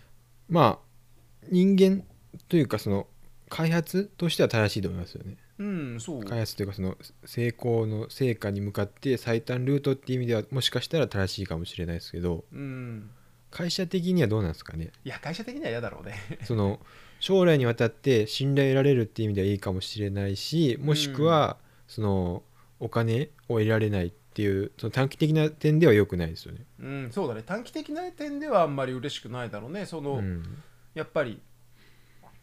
[0.49, 2.05] まあ人間
[2.49, 3.07] というかその
[3.49, 5.37] 開発としては正しいと思いますよね。
[5.59, 6.25] うんそう。
[6.25, 12.45] 開発というかその成功の成果に向かって最短ルートっていう意味ではもしかしたら正しいかもしれないですけど。
[12.53, 13.11] うん。
[13.51, 14.91] 会社的にはどうなんですかね？
[15.05, 16.15] いや会社的には嫌だろうね。
[16.45, 16.81] その
[17.19, 21.57] 将来にわたって信頼得られるっていう意味ではいいかもしれないしもしくは
[21.89, 22.43] その
[22.81, 26.65] お金を得られないっていうその短期的な点では良くないですよね。
[26.81, 27.43] うんそうだね。
[27.45, 29.87] 短期的な点ではあんまり嬉しくないだろうね。
[29.87, 30.63] その、うん。
[30.95, 31.41] やっぱり、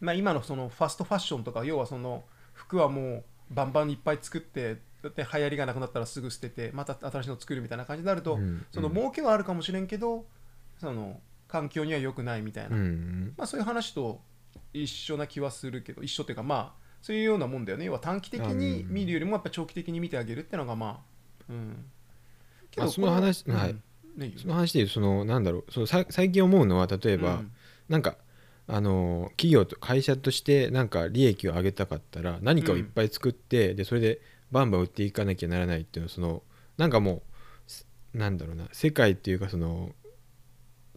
[0.00, 8.66] まあ、今のそのファストファッションとか要はその服はもうバンバンいっぱい作ってだって流行りがなくなったらすぐ捨ててまた新しいの作るみたいな感じになると、うん。
[8.72, 10.26] その儲けはあるかもしれんけど
[10.78, 13.34] その環境には良くないみたいな、うん。
[13.36, 14.20] まあ、そういう話と
[14.74, 17.84] 一緒な気はするけど一緒っていうかまあそういうようなもんだよね。
[17.84, 21.84] 要は短期的に見るよりもやっぱ長期的に見てあげるっていうのがまあうん。
[22.72, 23.82] けあその話うん。
[24.16, 25.64] ねいその話でいうとそのなんだろう。
[25.70, 27.52] そのさ最近思うのは例えば、うん。
[27.88, 28.16] なんか
[28.66, 36.42] あの企業と会社としてなんか利益を上げたかったら何かをいっぱい作って、でそれでバンバン売っていかなきゃならないっていうのはその
[36.76, 37.22] なんかも
[37.68, 38.66] うすなんだろうな。
[38.72, 39.92] 世界っていうかその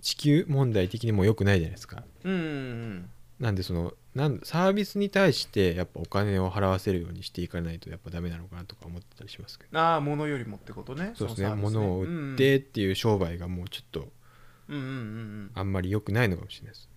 [0.02, 2.04] 地球問題的にも良くないじゃないですか。
[2.24, 3.10] うんうん。
[3.39, 9.79] なんでそのなんサービスに対してやっぱお金を払わせるようにしていかないとやっぱダメなのかなとか思ってたりしますけど。
[9.79, 11.13] ああ物よりもってことね。
[11.15, 11.47] そうですね。
[11.47, 14.10] のサービス物を売ってっていう商売がもうちょっと
[14.69, 16.89] あんまり良くないのかもしれないです。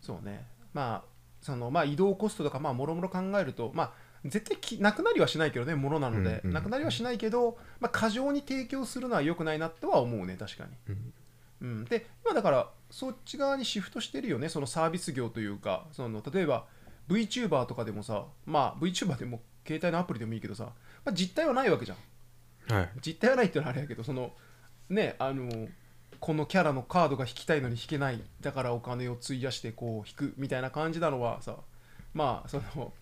[0.00, 0.46] そうね。
[0.72, 1.08] まあ
[1.42, 3.92] そのまあ移動コストとかまあもろもろ考えるとまあ
[4.24, 6.54] 絶対きなくなりはしないけどねものなので、うんうん。
[6.54, 11.12] なくなりはしないけど、まあ、過剰に提供するのは良くないなとは思うね確かに、うん。
[11.60, 15.86] うん、で今だからそっち側にシフトしてるよねそのサービス業というか。
[15.92, 16.66] その例えば
[17.08, 20.64] VTuber とかでもさまあ VTuber でも携帯のアプリでもいいけどさ、
[21.04, 22.74] まあ、実態はないわけじゃん。
[22.74, 22.90] はい。
[23.04, 24.32] 実態はないっていうのはあれやけどその
[24.88, 25.68] ねあの
[26.18, 31.56] このキャラのカードが引きたいのに引けないだからお金を費やしてこう引くみたいな感じなのはさ
[32.12, 32.92] まあその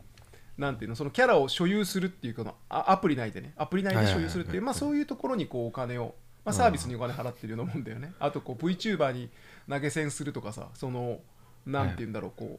[0.57, 3.53] なんていうのそのキャラを所有するっていうかアプリ内でね。
[3.57, 6.15] アプリ内で所有するっていうまあそういうところにこうお金を、
[6.49, 8.13] まあ、サービスにお金払ってるようなもんだよね。
[8.19, 9.29] あとこう VTuber に
[9.69, 11.21] 投げ銭するとかさその
[11.67, 12.59] なんていうんだろうこ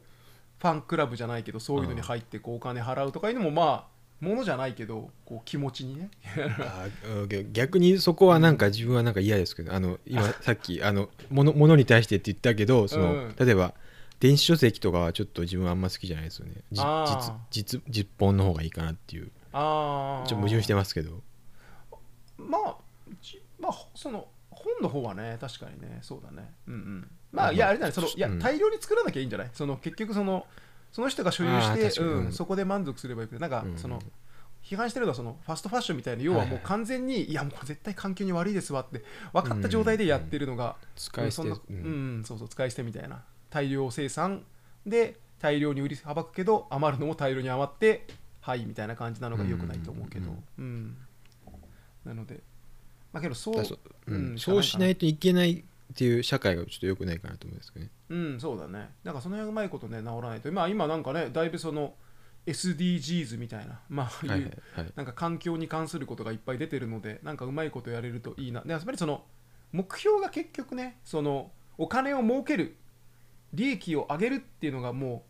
[0.60, 6.10] ファンクラブじゃないけどそういうのに入ってこうお金払うとかいうのもまあものじゃないけどこう気持ちにね。
[6.60, 13.36] あー逆にそこはなんか自分はなんか嫌ですけどあの今 さっきあの物物に対してって言ったけどその、うん。
[13.38, 13.74] 例えば
[14.20, 16.62] 電子書籍とかはちょっと自分はあんま好きじゃないですよね。
[16.70, 19.32] 実実実本の方がいいかなっていう。
[19.52, 21.22] ああちょっと矛盾してますけど。
[22.36, 22.79] まあじ
[23.60, 26.54] まあその本の方はね確かにねそうだね。
[26.66, 27.10] うんうん。
[27.32, 28.38] まあいやあれだねそのいやうん。
[28.38, 29.50] 大量に作らなきゃいいんじゃない？
[29.52, 30.46] その結局その
[30.92, 33.78] その人が所有して、うんうん、そこで満足すればいいけどなんかうん。
[33.78, 34.00] その
[34.62, 41.48] 批判してるのはそのファストファッションみたいな要はもう完全にいやもう絶対環境に悪いですわって分かった状態でやってるのが使い捨て。
[41.48, 42.22] うん。
[42.26, 43.22] そうそうそう使い捨てみたいな。
[43.48, 44.44] 大量生産
[44.86, 48.06] で大量に売りさばくけど余るのも大量に余って
[48.40, 50.30] はいみたいな感じなのが良くないと思うけど。
[50.58, 50.64] うん。
[50.64, 50.96] うん。
[52.04, 52.40] なので
[53.12, 55.62] まあけどそうそうんうんそうしないといけないっ
[55.96, 57.90] ていう社会がちょっと良くないかなと思うんですけどね。
[58.10, 58.90] うんそうだね。
[59.04, 60.50] なんかその辺うまいことね治らないと。
[60.52, 61.94] まあ今なんかねだいぶその
[62.46, 64.52] SDGs みたいなまあはいはい
[64.96, 68.62] なんか環境に関することがいっぱい出てるのでなんかうまいことやれるといいな。
[68.62, 69.24] でやっぱりその
[69.72, 72.76] 目標が結局ねそのお金を儲ける
[73.52, 75.24] 利益を上げるっていうのがも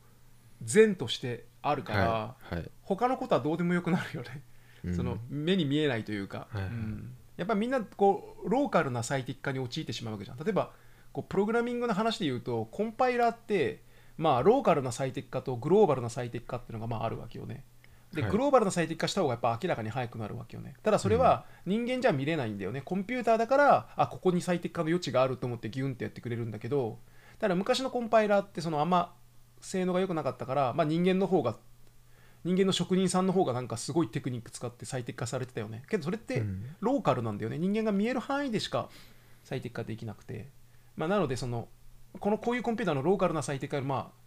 [0.61, 2.71] う善としてあるから、はいはい。
[2.83, 4.43] 他のことはどうでもよくなるよね、
[4.85, 4.97] うん。
[4.97, 6.71] その目に見えないというか、はいはい。
[6.71, 10.37] うんやっぱりみんなこうローカルな最適化に陥ってしまうわけじゃん。
[10.37, 10.73] 例えば
[11.11, 13.83] こうプログラミングの話で言うとコンパイラーって
[14.19, 17.65] まあローカルな最適化とグローバルな最適化っていうのがまああるわけよね。
[18.13, 18.31] で、はい。
[18.31, 20.75] グローバルな最適化した方がやっぱ明らかに早くなるわけよね。
[20.83, 26.99] ただそれは人間じゃ見れないんだよね、コンピューターだからあここに最適化の余地があると思ってギュンってやってくれるんだけど
[27.39, 29.15] ただ昔のコンパイラーってそのあんま
[29.61, 31.57] 性能が良くなかったから、まあ、人間の方が
[32.45, 35.83] 人間の職人さんの方がなんかすごいテクニック使って最適化されてたよね。
[35.89, 36.65] けどそれってうん。
[36.81, 37.59] ローカルなんだよね。
[37.59, 38.89] 人間が見える範囲でしか
[39.45, 40.49] 最適化できなくて、
[40.97, 41.69] まあ、なのでその
[42.19, 44.21] このこういうコンピューターのローカルな最適化よりまあ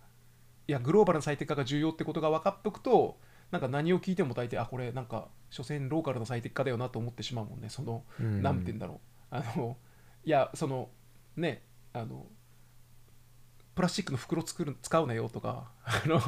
[0.67, 3.17] いやグローバルな最適化が重要ってことが分かっておくと
[3.51, 7.69] なんか何を聞いても大体あこれなんか所詮ローカルな最適化だよなと思ってしまうもんね。
[7.69, 8.41] そのうん。
[8.41, 9.35] なんて言うんだろう。
[9.35, 9.77] あの
[10.23, 10.89] いやその
[11.35, 12.25] ねあの
[13.75, 16.21] プラスチックの袋作る使うなよとかあの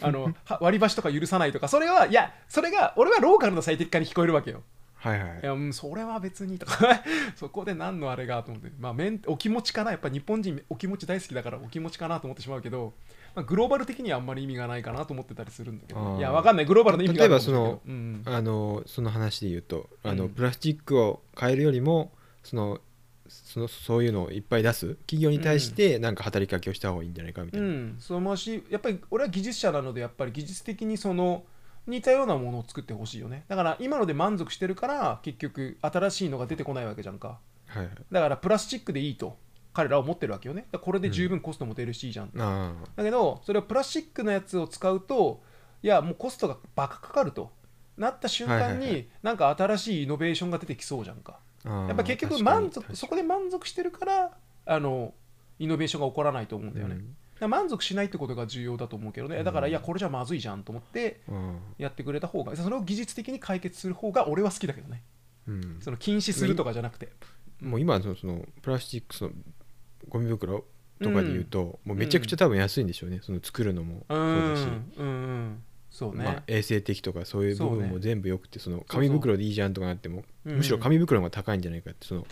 [0.00, 4.62] あのは割り箸とか許さないとかそれはいやそれが俺はローカルな最適化に聞こえるわけよ。
[5.02, 5.40] はいはい。
[5.42, 7.02] いやうんそれは別にとか。
[7.34, 8.70] そこで何のあれがと思って。
[8.78, 8.94] まあ
[9.26, 9.90] お気持ちかな。
[9.90, 12.94] やっぱ日本人お気持ち大好きだからお気持ちかなと思ってしまうけど、
[13.34, 16.18] まあ、グローバル的にはあんまり意味がないかなと思ってたりするんだけど。
[16.18, 16.66] いやわかんない。
[16.66, 18.22] グローバルの意味が例えばけどうん。
[18.26, 20.30] あのその話で言うとあの、うん。
[20.30, 22.12] プラスチックを変えるよりも
[22.44, 22.80] その
[23.32, 31.44] そのそういうのをいっぱい出す企業に対してなんか働きかけをした方がいいんじゃないかみたいうな、ん、そう思うしやっぱり俺は技術者なのでやっぱり技術的にその
[31.86, 33.44] 似たようなものを作ってほしいよね。
[33.48, 37.38] だから今ので満足してるから結局新しいのが出てこないわけじゃんか。
[37.66, 37.94] はいはい。
[38.10, 39.36] だからプラスチックでいいと
[39.72, 40.66] 彼らは思ってるわけよね。
[40.70, 45.42] これで十分コストも出るしいいじゃん、あだけどそれをプラスチックのやつを使うと
[45.82, 47.50] いやもうコストがバカかかると。
[47.96, 51.32] なった瞬間はいはいはになんか新しいイノベーションが出てきそうじゃんか。
[51.32, 54.30] あああやっぱ結局満足そこで満足してるから
[54.66, 55.14] あの
[55.58, 56.98] イノベーションが起こらないと思うんだよね、
[57.40, 57.50] うん。
[57.50, 59.42] 満足しないってことが重要だと思うけどね。
[59.44, 61.58] だからいやこれじゃまずいじゃんと思ってうん。
[61.78, 65.02] やってくれた方がそれを技術的に解決する方が俺は好きだけどね。
[65.46, 65.78] うん。
[65.80, 67.10] その禁止するとかじゃなくて。
[67.60, 69.32] もう今のそのプラスチックその
[70.08, 70.64] ゴミ袋
[71.00, 80.56] とかで言うと、もうめちゃくちゃ多分安いんでしょうね、その作るのもうそうんだし、うんうんそうね、まあ、衛生的とかそういう部分も全部よくてその紙袋でいいじゃんとかなってもうん。
[80.56, 82.26] むしろ紙袋の方が高いんじゃないかってその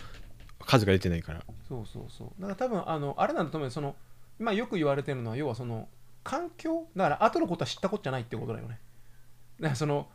[0.64, 1.44] 数が出てないから。
[1.68, 2.40] そうそうそう。
[2.40, 3.94] だから多分あのあれなんだと思うよその
[4.40, 5.88] 今よく言われてるのは要はその
[6.24, 8.78] 環境だから後のことは知ったことじゃないってことだよね。
[9.60, 10.08] だからその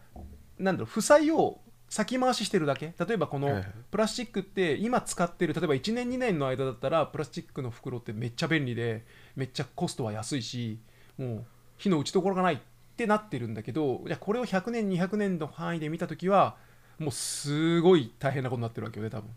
[0.57, 2.95] なんだろう負債を先回ししてるだけ。
[2.97, 9.05] 例えばこのプラスチックって今使ってる例えば1年2年の間だったらプラスチックの袋ってめっちゃ便利で
[9.35, 10.79] めっちゃコストは安いし
[11.17, 11.45] もう
[11.77, 12.57] 火の打ちどころがないっ
[12.95, 16.55] てなってるんだけどじゃあこれを100年200年の範囲で見た時は
[16.99, 19.29] もうすごい大変なことになってるわけよね多分。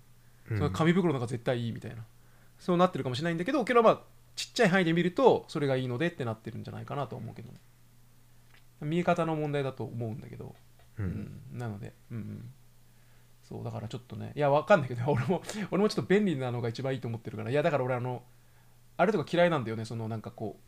[0.51, 0.59] うん。
[0.59, 2.05] その紙袋の方が絶対いいみたいな。
[2.59, 4.01] そうなってるかもしれないんだけどけどまあ
[4.37, 7.59] ちっちゃい範囲で見るとそれがいいのでってなってるんじゃないかなと思うけどね。
[8.81, 10.55] 見え方の問題だと思うんだけど、
[10.99, 11.09] ううん。
[11.09, 12.51] んなので、うんうん、
[13.43, 15.43] そうだからちょっとねいやわかんないけど 俺も
[15.73, 17.51] 俺もちょっと便利なのが一番いいと思ってるから。
[17.51, 18.23] いやだから俺あの
[18.97, 19.85] あれとか嫌いなんだよね。
[19.85, 20.63] そのなんかこう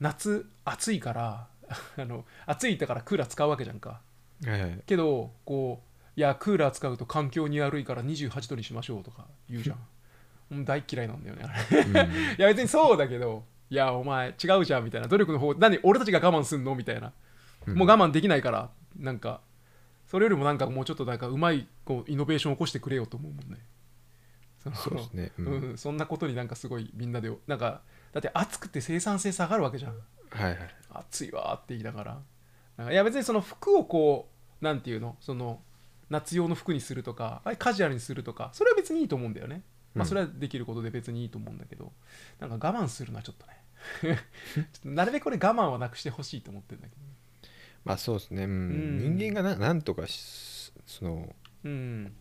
[0.00, 1.48] 夏暑いから
[1.96, 4.00] あの暑いだからクーラー使うわけじゃんか。
[4.44, 4.80] はいはい。
[4.86, 9.78] けどこういやクーラー使うと環境に悪いから28度にしましょうとか言うじゃん。
[10.52, 11.80] うん大嫌いなんだよねあれ。
[11.82, 11.96] うん。
[12.38, 15.08] いや別にそうだけどいやお前違うじゃんみたいな。
[15.08, 17.12] 努力の方何俺たちが我慢すんのみたいな。
[17.66, 19.40] もう我慢できないからなんか
[20.06, 23.58] それよりもなんかもうちょっとなんかうまいこうイノベーションを起こしてくれよと思うもんね。
[24.74, 25.32] そうですね。
[25.38, 29.94] ううんんそんなことになんかすごいみんなでなんかだって暑くて生産性下がるわけじゃん
[30.30, 30.58] はいはい。
[30.90, 32.22] 暑いわーって言いながら。
[32.76, 34.28] なんかいや別にその服をこ
[34.60, 35.60] うなんていうのその
[36.10, 39.62] 夏用の服にするとかカジュアルにするとかそれは別にいいと思うんだよね。
[39.94, 40.08] まあうん。
[40.08, 41.92] それはできることで別にいいと思うんだけど、
[42.38, 43.56] なんか我慢するのはちょっとね。
[44.02, 47.02] ちょっとなるべくこれ我慢はなくしてほしいと思ってるんだけど。
[47.84, 48.50] まあそうですね、うん。
[48.50, 49.16] うん。
[49.18, 51.34] 人間がななんとかしその
[51.64, 52.12] うん。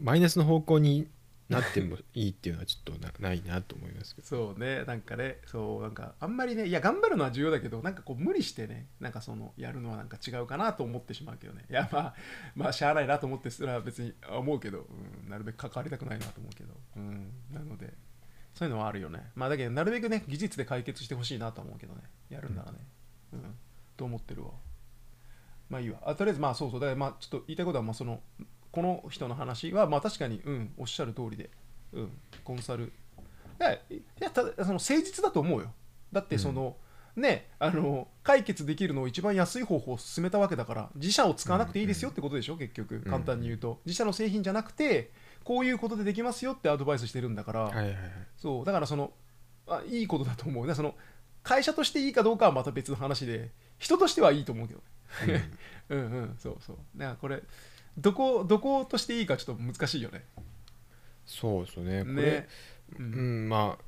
[0.00, 1.08] マイナスの方向に
[1.48, 4.26] なってもいいっていうのはちょっとなないなと思いますけど。
[4.26, 11.66] そうねなんかねそうなんかあんまりねいや頑張るのは重要だけどなんかこう無理してねなんかそのやるのはなんか違うかなと思ってしまうけどね。
[11.70, 12.14] いやまあ
[12.54, 14.86] まあしゃあないなと思ってすら別に思うけど、
[15.24, 17.92] うん、なるべく関わりたくないなと思うけど、うん、なので
[18.54, 19.30] そういうのはあるよね。
[19.34, 22.02] まあだけどなるべくね技術で解決してほしいなと思うけどね。
[22.30, 22.78] やるんならね。
[23.34, 23.54] うん、
[23.96, 24.50] と思ってるわ。
[25.68, 25.98] まあいいわ。
[26.04, 26.80] あとりあえずまあそうそう。
[26.80, 28.20] だからまあちょっと言いたいことはまあその
[28.74, 31.48] この人の話はまあ確かにうんおっしゃる通りで
[31.92, 32.10] うん
[32.42, 32.92] コンサル。
[33.60, 35.72] いやいやただその誠実だと思うよ。
[36.12, 36.76] だってその、
[37.14, 43.00] ねあの解決できるのを一番安い方法を進めたわけだから自社を使わなくていいですよってことでしょ、結局。
[43.02, 45.12] 簡単に言うと、自社の製品じゃなくて
[45.44, 47.96] こういうことでできますよってアドバイスしてるんだから、はいはいはい。
[48.36, 48.64] そう。
[48.64, 49.12] だからその
[49.68, 50.74] あいいことだと思う。
[50.74, 50.96] その
[51.44, 54.80] 会社としていいかどうかはまた別の話で人としてはいいと思うけど
[55.32, 55.48] ね。
[55.90, 56.36] うん うん。
[56.38, 56.76] そうそう。
[56.96, 57.42] だからこれ
[57.98, 60.24] どこどことしていいかちょっと難しいよね。
[61.26, 62.02] そうですよね。
[62.02, 62.48] これね
[62.98, 63.84] ううんんまあ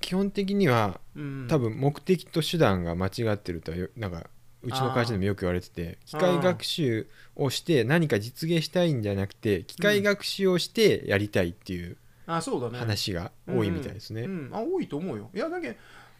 [0.00, 1.46] 基本的にはうん。
[1.48, 4.26] 多分目的と手段が間違ってるとはよなんか
[4.62, 14.22] うちの会社でもよく言われてて機械学習をして何か実現したいんじゃなくて機械学習をしてやりたいっていう話が多いみたいですね。
[14.22, 14.54] うんうん。
[14.54, 15.30] あ多いと思うよ。
[15.34, 15.76] いやだけど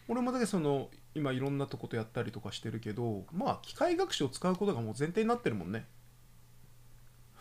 [0.09, 5.87] 俺もだけどその今いろんなとことやったりとかしてるけどまあ機械学習を使うことがもう前提になってるもんね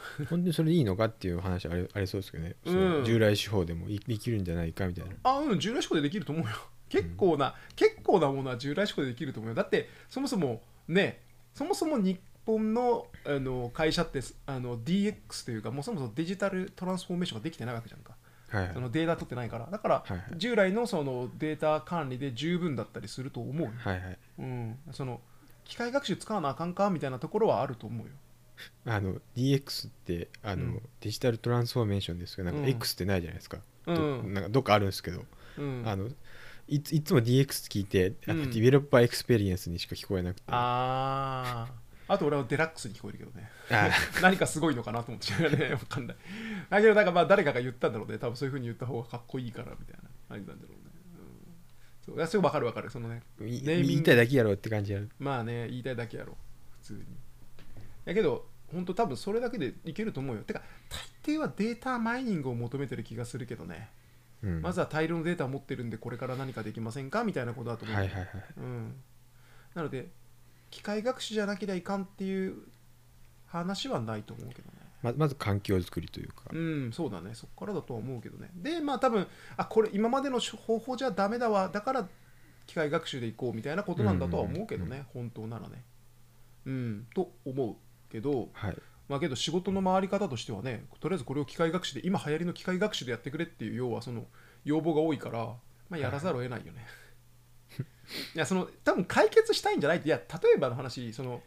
[0.30, 3.06] 本当にそれでいいのかっていう話ありありそうですけどね、うん。
[3.06, 5.16] 従来手法でもいできるんじゃないかみたいな。
[5.24, 6.52] あうん従来手法でできると思うよ。
[6.90, 9.56] 結構な、結構なものは従来手法でできると思うよ。
[9.56, 11.22] だってそもそもね
[11.54, 18.16] そもそも日本のあの会社ってあの DX というかもうそもそもデジタルトランスフォーメーションができてないわけじゃんか。
[18.50, 18.74] はいはい。
[18.74, 19.68] そのデータ取ってないから。
[19.72, 20.24] だからはいはい。
[20.38, 24.18] 従来のそのデータ管理で十分だったりすると思うよ、はいはい。
[24.40, 25.22] うん、その
[25.64, 28.14] 機械学習使わなあかんかみたいなところはあると思うよ
[28.86, 30.82] あの DX ってあの、うん。
[31.02, 32.70] デジタルトランスフォーメーションですけどなんかうん。
[32.70, 34.34] X ってないじゃないですか,ど、うん。
[34.34, 35.24] なんかどっかあるんですけど、
[35.58, 35.84] うん。
[35.86, 36.10] あの
[36.68, 38.50] いついつも DX 聞いてあの、うん。
[38.52, 40.44] developer experience にしか聞こえなくて。
[40.48, 41.82] あー。
[42.08, 43.50] あと俺はデラックスに聞こえるけどね。
[43.70, 43.90] あ
[44.22, 46.18] 何かすごいのかなと思って違うねわかんない。
[46.70, 48.18] だけどなんかまあ誰かが言ったんだろうね。
[48.18, 52.16] 多分そういうふうに言った方がかっこいいからみたいな感じなんだろうね、うん、そう。
[52.18, 52.90] いやそれわかるわかる。
[52.90, 53.54] そのね言
[53.98, 56.38] いたいだけやろって感じやるまあね言いたいだけやろ
[56.82, 57.06] 普通に。
[58.04, 60.44] だけど本当多分それだけでいけると思うよ。
[60.44, 60.62] てか
[61.24, 63.90] 大抵はデータマイニングを求めてる気がするけどね、
[64.44, 64.62] うん。
[64.62, 68.96] まずは大量のデータを持ってるんでこれから何かできませんかみたいなことだと思う、はいはいはいうん、
[69.76, 70.10] なので
[70.70, 72.56] 機械学習じゃなければいかんっていう
[73.48, 74.78] 話はないと思うけどね。
[75.02, 77.34] ままず環境づくりというか、うんそうだね。
[77.34, 78.50] そこからだとは思うけどね。
[78.56, 81.70] でまあ多分あこれ今までの方法じゃダメだわ。
[81.70, 82.08] だから
[82.68, 85.84] 機械学習でいこうみたいなことなんだとは思うけどね、本当ならね。
[86.66, 87.08] うん。
[87.14, 87.76] と思う
[88.12, 88.78] けどはい。
[89.08, 94.26] まあけど仕事の回り方としてはねとりあえずこれを機械学習で今流行りの機械学習でやってくれっていう要はその
[94.64, 95.54] 要望が多いから、
[95.90, 96.86] まあ、やらざるを得ないよね、
[98.36, 101.44] い、やその多分解決したいんじゃないっていや例えばの話その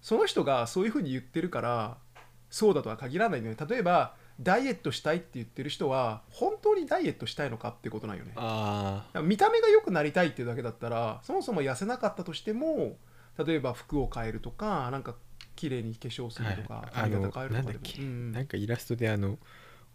[0.00, 1.98] その人がそういうふうに言ってるから
[2.50, 8.34] そうだとは限らないのよ例えばダイエットしたいって言ってる人は本当にダイエットしたいのかってことなんよね。
[9.22, 12.96] 見た目が良くなりたいっていうだけだったらそもそも痩せなかったとしても
[13.36, 15.16] 例えば服を変えるとかなんか
[15.58, 17.10] 綺麗に化粧するとか、はい。
[17.10, 17.46] 髪型変えるとかでも。
[17.46, 18.02] あのなんだっけ？
[18.02, 19.38] うんなんかイラストであの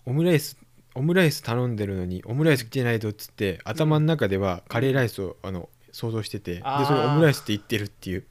[0.05, 0.57] オムライス
[0.95, 8.25] オムライス頼んでるのにオムライス来てないとっつって頭の中ではカレーライスをあの想像しててでそれオムライスって言ってるっていう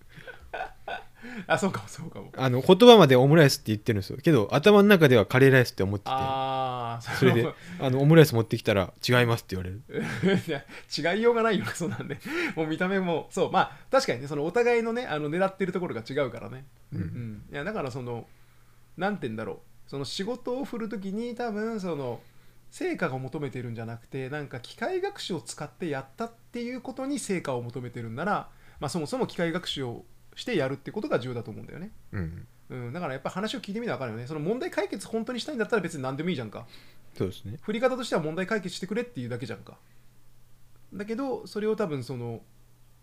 [1.46, 2.30] あそうかもそうかも。
[2.36, 4.18] あの言葉までオムライスって言ってるんですよ。
[4.22, 6.10] けど頭の中ではカレーライスって思ってて。
[6.10, 7.48] ああそれで
[7.80, 9.82] あのオムライス持ってきたら違いますって言われる。
[10.46, 10.64] いや
[11.14, 12.18] 違いようがないよそうなんで。
[12.56, 16.64] もう見た目もそうまあ確かにねそのお互いのねあの狙ってるところが違うからね。
[16.92, 17.42] うん。
[17.50, 18.26] いやだからその
[18.96, 19.58] なんて言うんだろう。
[19.86, 22.20] その仕事を振るときに多分その
[22.70, 28.48] 成果が求めてるんじゃなくてなんか機械学習を使ってやったっていうことに成果を求めてるんなら、
[28.80, 32.46] まあ、そもそも機械学習をしてやるってことが重要だと思うんだよね、うん。
[32.70, 34.26] うん、だからやっぱ話を聞いてみな分かるよね。
[34.26, 36.66] その問題解決本当にしたいんだったら別に何でもいいじゃんか。
[37.16, 37.58] そうですね。
[37.62, 39.76] 振り方としては問題解決してくれっていうだけじゃんか。
[40.94, 42.40] だけどそれを多分その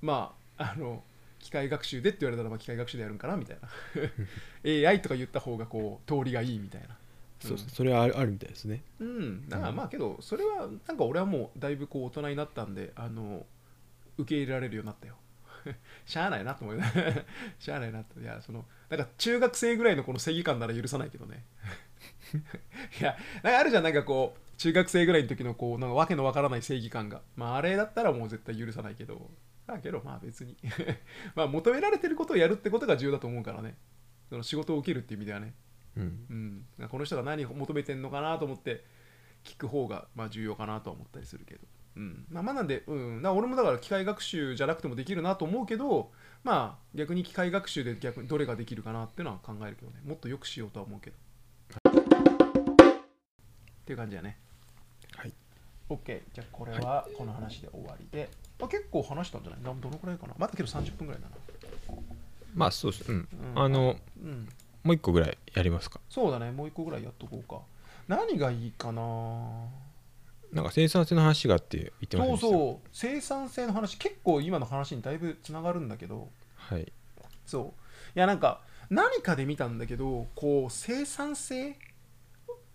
[0.02, 1.04] まああの
[1.40, 4.90] 機械学習でって言われたらまあ機械学習でやるんかなみたいな。
[4.90, 6.98] AI とか言った方がこう通りがいいみたいな。
[7.40, 8.84] そうですそれはあるあるみたいですね。
[9.00, 9.48] うん。
[9.48, 13.46] だからまあけどそれはなんか俺はもうだいぶこう大人になったんであの
[14.18, 15.16] 受け入れられるようになったよ
[16.06, 16.84] しゃあないなと思うよ
[17.60, 18.20] しゃあないなと。
[18.20, 21.46] いやそのなんか中学生ぐらいのこの正義感なら許さないけどね。
[23.00, 27.22] いやなんかあるじゃんなんかこう中学生ぐらいの時のこうなんかわけのわからない正義感が。
[27.36, 29.32] まああれだったらもう絶対許さないけど。
[29.66, 30.58] だけどまあ別に。
[31.36, 33.78] まあ求められてることをやるってことが重要だと思うからね。
[34.30, 35.54] その仕事を受けるっていう意味ではね。
[35.98, 36.66] うん。
[36.80, 38.84] うん、この人が何を求めてんのかなと思って
[39.44, 41.62] 聞く方がまあ重要かなとは思ったりするけど、
[42.00, 46.12] うん、まあまあなんで、うん、な俺もだから機械学習じゃなくてもできるなと思うけど
[46.46, 50.00] まあ逆に機械学習で逆にどれができるかなっていうのは考えるけどね。
[50.06, 51.18] もっとよくしようとは思うけど。
[51.90, 51.92] っ
[53.86, 54.38] ていう感じだね。
[55.18, 55.34] はい。
[55.90, 58.30] OK じゃあこれはこの話で終わりで、
[58.62, 59.62] あ結構話したんじゃない？
[59.62, 60.36] などのくらいかな？
[60.38, 61.36] まだけど30分ぐらいだな。
[62.56, 63.12] まあそうです。
[63.12, 63.62] うん、うん。
[63.62, 64.48] あのうん。
[64.84, 66.00] もう一個ぐらいやりますか。
[66.10, 66.52] そうだね。
[66.52, 67.60] もう一個ぐらいやっとこうか。
[68.08, 69.02] 何がいいかな？
[70.52, 72.38] なんか生産性の話があって言ってました？
[72.38, 76.30] そうそう生産性の話結構今の話にだいぶつながるんだけど。
[76.56, 76.92] はい。
[77.46, 77.82] そう。
[78.16, 81.78] いやなんか何かで見たんだけどこう生産性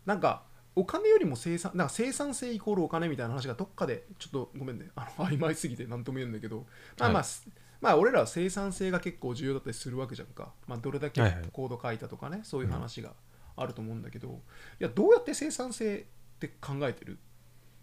[0.07, 0.45] なんか
[0.77, 4.91] お金よりも生産なんか生産性イコールお金みたいな話がどっかでちょっとごめんね。
[4.95, 6.67] あの曖昧すぎて何とも言うんだけど。
[6.99, 7.51] まあまあ、はい。
[7.81, 11.43] まあ俺らは生産性が結構重要だったりするわけじゃんか、まあ、どれだけはいはい。
[11.53, 13.13] コード書いたとかね、そういう話が
[13.57, 14.41] あると思うんだけど、
[14.81, 17.19] いやどうやって生産性って考えてる？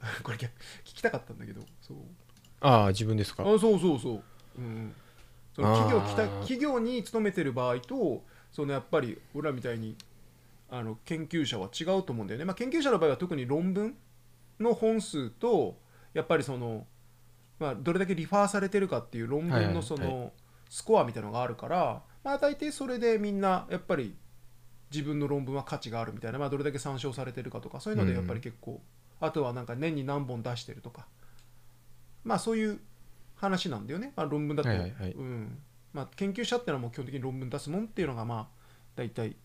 [0.23, 0.49] これ聞
[0.83, 1.97] きたかったんだけどそう。
[2.61, 3.43] ああ自分ですか？
[3.43, 4.23] あそうそうそう、
[4.57, 4.93] うん、
[5.55, 9.95] その企業きた企業に勤めてる場合とそのやっぱり俺らみたいに
[10.69, 13.95] あの研究者は違うと思うんだよね、まあ、研究者の場合は特に論文
[14.59, 15.77] の本数と
[16.13, 16.85] やっぱりその、
[17.59, 20.31] まあ、どれだけリファーされてるかっていう論はいはい文のその
[20.69, 24.15] スコアみたいなのがあるから、まあ、大抵それでみんなやっぱり
[24.91, 28.81] 自分の論文は価値があるみたいな、まあ、どれだけ参照されてるかとかそういうのでやっぱり結構、
[29.21, 31.07] あとはなんか年に何本出してるとか。
[32.23, 32.79] まあそういう
[33.35, 35.11] 話なんだよね、まあ、論文だと、はいはいはい。
[35.13, 35.57] うん。
[35.93, 38.47] まあ、研究者ってのはもう基本的に論文出すもんっていうのがまあ
[38.95, 39.35] 大体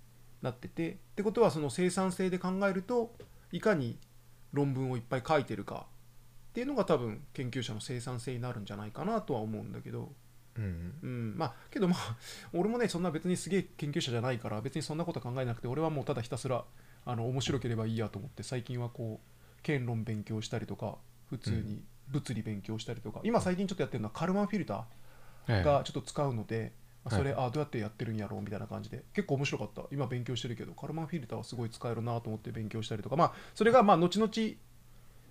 [0.42, 0.92] なってて。
[0.92, 3.14] ってことはその生産性で考えると
[3.52, 3.98] いかに
[4.52, 5.86] 論文をいっぱい書いてるか
[6.50, 10.12] っていうのが多分研究者の生産性になるんじゃないかなとは思うんだけど、
[10.56, 12.16] うんうん、まあけどまあ
[12.54, 16.64] 俺もねそんな別にすげえ研究者じゃないから別にそんなこと考えなくて俺はもうただひたすら
[17.04, 20.96] あの面白ければいいやと思って最近はこう剣論勉強したりとか
[21.28, 24.86] 普通に物理勉強したりとか、今最近ちょっとやってるのはカルマンフィルタは
[25.48, 26.72] いーがちょっと使うので、
[27.08, 29.04] それ、あどうやってやってるんやろうみたいな感じで。
[29.14, 29.82] 結構面白かった。
[29.92, 33.16] 今勉強してるけどカルマンフィルターはすごい使えるなと思って勉強したりとか。
[33.16, 34.32] まあそれがまあ後々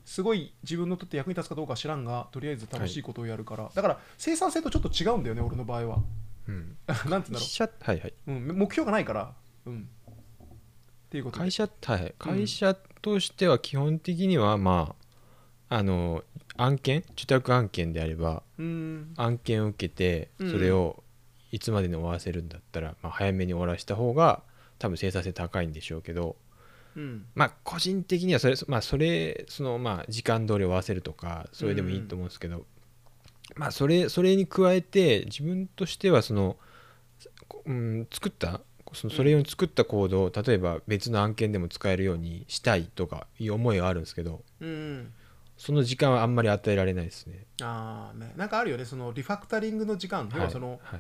[0.05, 6.03] すごい自分のとって役に立つかどうかは知らんがとりあえず楽しいことをやるから、だから生産性とちょっと違うんだよね俺の場合は。
[6.47, 6.77] うん。
[6.87, 9.33] なんて言うんだろ会社はいはい、う、うん、目標がないから。
[9.65, 9.89] うん
[11.15, 11.43] っていうことで。
[11.45, 12.13] 会社はい。
[12.19, 14.95] 会社としては基本的にはま
[15.69, 16.23] ああの
[16.57, 19.13] 案件受託案件であればうん。
[19.15, 20.51] 案件を受けてうん。
[20.51, 21.03] それを
[21.51, 24.41] いつまでに終わらせるんだったら、まあ、早めに終わらせた方が
[24.77, 26.35] 多分生産性高いんでしょうけど
[26.97, 27.25] うん。
[27.33, 32.65] まあ個人的にはそれ,、まあ、それそのまあ時間通り終わらせるとかそれでもいいと思うんですけど、
[33.55, 36.57] まあそれそれに加えて自分としてはその、
[37.65, 38.61] うん、作った
[38.93, 45.11] そのそれ用に作ったコードを例えば別の案件でも使えるようにしたいとかいう思いがあるんですけどうん
[45.57, 47.45] その時間はあんまり与えられないですね。
[47.61, 48.85] ああねなんかあるよね。
[48.85, 50.99] そのリファクタリングの時間、要ははいそのはい。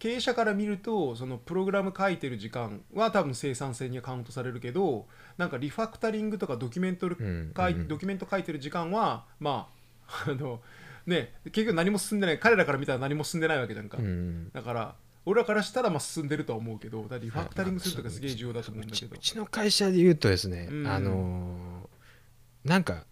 [0.00, 5.06] 経営者から見るとそのプログラム書いてる時間は多分生産性にはカウントされるけど
[5.38, 7.86] なんかリファクタリングとかドキュメント書うんい、うん。
[7.86, 9.68] ドキュメント書いてる時間はま
[10.08, 10.60] ああの
[11.06, 14.50] ね結局何も進んでない彼らから見たら何も進んでないわけじゃんか、うん。
[14.52, 19.14] だから俺らからしたらまあ進んでるとは思うけどリファクタリングするとかすげえ重要だと思うんだけど。
[19.14, 20.86] うちの会社で言うとですね、うん。
[20.86, 23.06] あのーなんか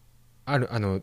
[0.45, 1.01] あるあの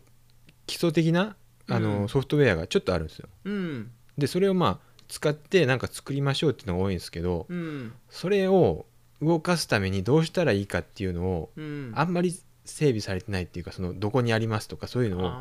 [0.68, 1.36] 基礎的な
[1.70, 3.28] あの、うんソフトウェアがちょっとあるんですよ。
[3.46, 3.92] うん。
[4.18, 7.94] でそれをまあ使ってなんか作りましょうっていうのが多いんですけどうん。
[8.10, 8.86] それを
[9.22, 11.92] 動かすためにどうしたらいいかっていうのをうん。
[11.96, 12.32] あんまり
[12.66, 15.32] 整備されてないっていうかそのどこにありますとかそういうのを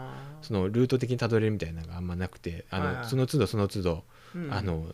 [0.43, 4.05] そのルート的にたどれるみたいなのがあんまなくてあの、その都度その都度、
[4.35, 4.53] うん。
[4.53, 4.87] あの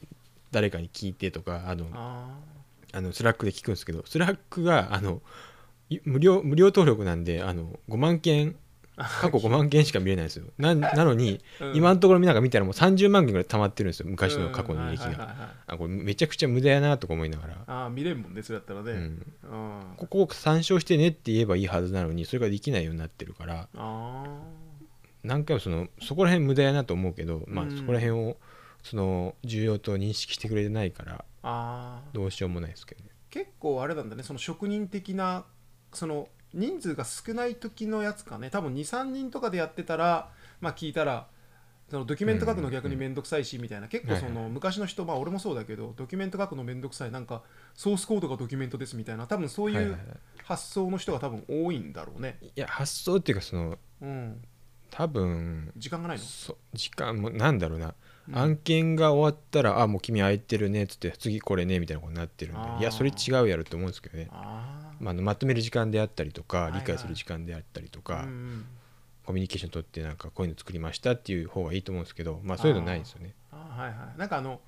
[0.53, 2.39] 誰かに聞いてとかあのあ
[2.93, 5.23] あの Slack で聞くんですけど Slack があの
[5.89, 8.57] い無料無料登録なんであの5万件
[8.97, 10.45] 過去5万件しか見れないんですよ。
[10.59, 11.77] な なのに、ーうん。
[11.77, 14.07] 今のところなんか見たらもう30万件ぐらい溜まってるんですよ。
[14.09, 15.55] 昔の過去の履歴が。
[15.79, 19.81] これめちゃくちゃ無駄やなとか思いながら、ああ見れんもんねそれだったらね、うん、うん。
[19.97, 23.69] ここを参照してねって言えばいいはずなのにそれができないようになってるから。
[23.75, 24.25] あ
[25.25, 27.77] 何回もそのそこら辺無駄やなと思うけど、まあうん。
[27.77, 28.37] そこら辺を
[28.83, 32.15] その重要と認識してくれてないからーあー。
[32.15, 33.11] どうしようもないですけどね。
[33.31, 34.23] 結構あれなんだね。
[34.23, 35.45] その職人的な
[35.93, 38.51] その人数が少ない時のやつかね。
[38.51, 40.31] 多分23人とかでやってたら
[40.61, 41.27] まあ聞いたら
[41.91, 43.89] そのドキュメント書くの逆に面倒くさいしみたいな。
[43.89, 47.11] 結構そはいの昔の人まあ俺もそうだけどドキュメント書くの面倒くさい。
[47.11, 47.43] なんか
[47.75, 49.27] ソースコードがドキュメントですみたいな。
[49.27, 49.97] 多分そうはいいう
[50.45, 54.43] 発想の人が多分多いんだろうね、いや発想っていうかそのうん、
[54.91, 57.95] 多分時間がないの、そ時間もなんだろうな、うん
[58.33, 64.29] 案件が終わったらあもう君空いてるねっつって次これねみたいなことになってるんでいやそれ違うやろって思うんですけどね。
[64.31, 68.65] あまあまとめる時間であったりとか、理解する時間であったりとあか、うん
[69.25, 73.35] コミュニケーション取ってなんかこういうの作りましたっていう方がいいと思うんですけどまあそういうのないんですよね。
[73.53, 74.19] あはいはい。
[74.19, 74.61] なんかあの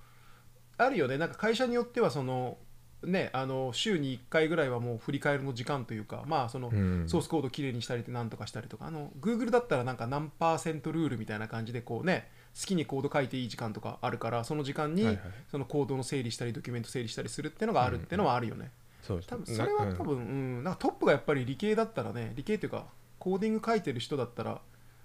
[0.79, 1.19] あるよね。
[1.19, 2.59] なんか会社によってはその
[3.03, 7.05] ねあの週に1回ぐらいはもう振り返りの時間というかまあその、うん。
[7.09, 12.29] ソースコードきれいにしたりなんとかしたりとかあの Google だったらなんか何パーセントルールみたいな感じでこうね
[12.59, 15.19] 好きにコード書いていい時間とかあるからその時間に
[15.51, 18.71] そのコードの整理したりドキュメント整理したりするっていうのがあるっていうのはあるよね、
[19.03, 19.29] そうです。
[19.29, 22.87] 多分それはな多分、うん、なんかトップがやっぱり理系だったらね理系っていうか
[23.19, 24.61] コーディング書いてる人だったら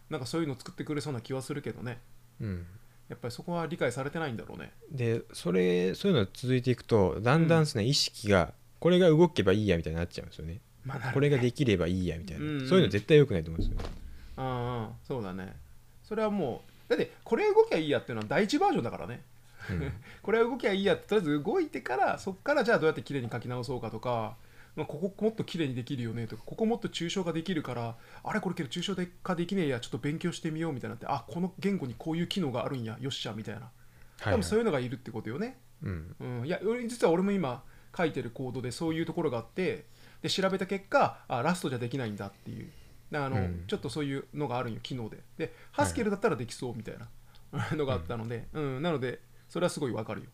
[0.10, 2.00] なんかそういうの作ってくれそうな気はするけどね。
[2.42, 2.48] うん。
[2.48, 2.66] うん
[3.10, 4.72] やっぱりそこは理解されてないんだろうね。
[4.92, 10.62] でそれそういうの続いていくとだんだんですね、意識がこれが動けばいいやみたいになっちゃうんですよね。
[10.86, 13.90] まあなるこれができればいいやみたいな、うんうんそういうの絶対良くないと思うんですよ
[14.38, 15.56] うんうんそうだね。
[16.04, 19.24] それはもうだってこれ動きゃいいやっていうのは第一バージョンだからね。
[19.70, 19.94] うん。
[20.22, 24.36] これは動きゃいいやってとりあえず動いてからそこからじゃあどうやってきれいに書き直そうかとか
[24.76, 33.62] まあここもっときれいにできるよねとかここもっと抽象化できるからあれこれけど抽象化できねえやちょっと勉強してみようみたいになってあこの言語にこういう機能があるんやよっしゃみたいな。
[33.62, 33.80] はい
[34.20, 34.34] はい。
[34.34, 36.16] 多分そういうのがいるってことよね、うん。
[36.20, 37.64] うん、いや俺実は俺も今
[37.98, 39.86] 書いてるコードでそういうところがあって
[40.22, 42.70] で調べた結果あラストじゃできないんだっていう
[43.18, 43.64] あの、うん。
[43.68, 45.18] ちょっとそういうのがあるんよ機能で。
[45.38, 47.10] でハスケルだったらできそうみたいな
[47.76, 48.82] のがあったので、うん。
[48.82, 50.28] なのでそれはすごいわかるよ。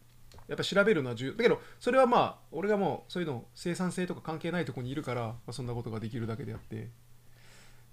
[0.47, 1.33] やっぱ調べるのは重要。
[1.33, 6.89] だけどそれはまあ俺がもうそういうの生産性とか関係ないところにいるから、まあ、そんなことができるだけであって。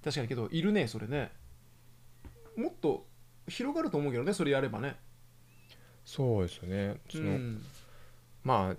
[0.05, 1.30] 確かにけどいるねそれね。
[2.57, 3.07] もっと
[3.49, 4.97] 広がると思うけどねそれやればね。
[6.05, 6.97] そうですよね。
[7.09, 7.64] その、うん。
[8.43, 8.76] まあ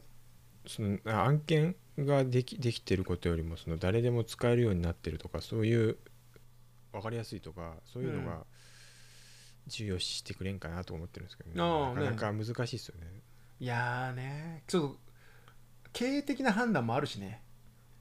[0.68, 5.98] そのあ案件ができできてることよりもその誰でも使えるようになってるとかそういう
[6.92, 8.26] 分かりやすいとかそういうのうん。
[8.26, 8.46] が
[9.68, 13.08] 重要視してくれんかなと思ってるんですけどね、ああなかなか難しいですよね。
[13.62, 14.64] いやーね。
[14.68, 14.98] ちょっと
[15.94, 17.42] 経営的な判断もあるしね。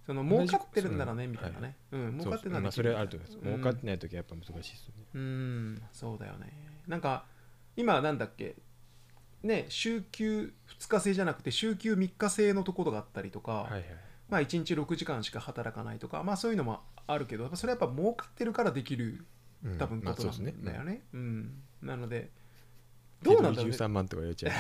[0.04, 1.30] その儲かってるんならねうん。
[1.30, 3.54] みたいなね、うん儲かってるならまあ、それはあると思います、うん。
[3.60, 5.04] 儲かってない時はやっぱ難しいですよね。
[5.14, 6.52] うんそうだよね。
[6.88, 7.26] なんか
[7.76, 8.56] 今なんだっけ？
[9.42, 13.84] ね週休2日制じゃなくて週休3日制のところがあったりとか、はいはい。
[14.28, 19.24] まあ1日6時間しか働かないとかまあそういうのもあるけどそれはやっぱ儲かってるからできる
[19.64, 19.78] うん。
[19.78, 21.52] 多分まことなんだよね、うん。
[21.82, 22.30] なので
[23.22, 23.76] どうなんんだろうね。
[23.76, 24.52] 13万とか言われちゃう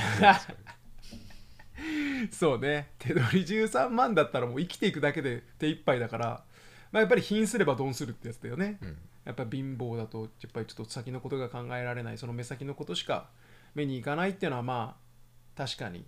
[2.30, 2.92] そうね。
[2.98, 6.44] 手取り13万だったらもう生きていくだけで手一杯だから、
[6.92, 8.78] まあ、やっぱり貧すれば鈍するってやつだよね。
[8.82, 8.98] うん。
[9.24, 13.28] やっぱ貧乏だとやっぱりちょっと先のことが考えられないその目先のことしか
[13.74, 16.04] 目にいかないっていうのはまあ確かに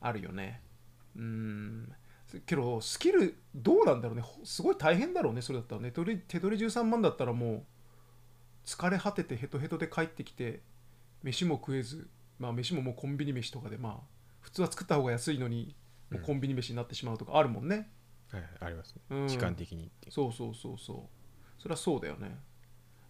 [0.00, 0.62] あるよね。
[1.16, 1.92] うん。
[2.46, 4.22] けどスキルどうなんだろうね。
[4.22, 5.90] ほすごい大変だろうねそれだったらね。
[5.90, 7.62] 手取り手取り13万だったらもう
[8.64, 10.62] 疲れ果ててヘトヘトで帰ってきて
[11.22, 12.08] 飯も食えず
[12.38, 13.96] まあ飯ももうコンビニ飯とかでまあ
[14.40, 15.74] 普通は作った方が安いのに
[16.10, 17.90] もうコンビニ飯になってしまうとかあるもんね、
[18.30, 19.28] はいはいありますね、うん。
[19.28, 21.08] 時間的にそうそうそうそ
[21.58, 21.62] う。
[21.62, 22.36] そりゃそうだよね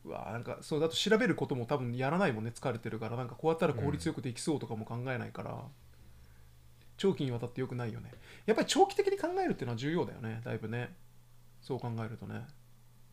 [0.09, 3.17] うわなんかそうだと調べることも多分やらないもんね疲れてるから。
[3.17, 5.63] なんかこうやったら効率よくできそうとかも考えないから、
[6.97, 8.11] 長期にわたってよくないよね。
[8.47, 10.95] やっぱり長期的に考えるっていうのは重要だよねだいぶね。
[11.61, 12.47] そう考えるとね。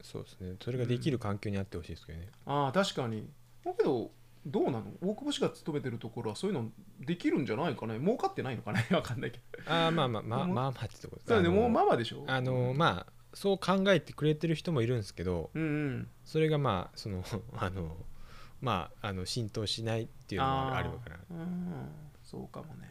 [0.01, 0.55] そうですね。
[0.61, 3.27] それができる環境にあってほしいですけどね、ああ確かに。
[3.63, 4.11] だけど
[4.45, 4.83] どうなの？
[5.01, 6.69] 大久保氏が勤めてるところはそういうの
[6.99, 7.99] できるんじゃないかね。
[7.99, 8.85] 儲かってないのかね？
[8.93, 9.43] わかんないけど。
[9.71, 11.47] ああまあまあまあまあまあってとこそうね。
[11.47, 12.23] あのもうママでしょ。
[12.27, 16.07] あのまあそう考えてくれてる人もいるんですけどうんうん。
[16.23, 17.23] それがまあその
[17.57, 17.95] あの
[18.61, 21.89] まああの浸透しないっていうのもあるからうん
[22.23, 22.89] そうかもね。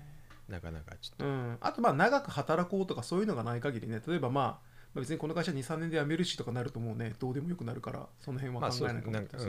[0.48, 1.24] なかなかちょっと。
[1.24, 4.60] うん、あとまあ長く働こうとかそういうのがない限りね例えばまあま
[4.96, 9.48] あ別にこの会社23年で辞めるしとかなるともうねどうでもよくなるからその辺はまあ考えなないです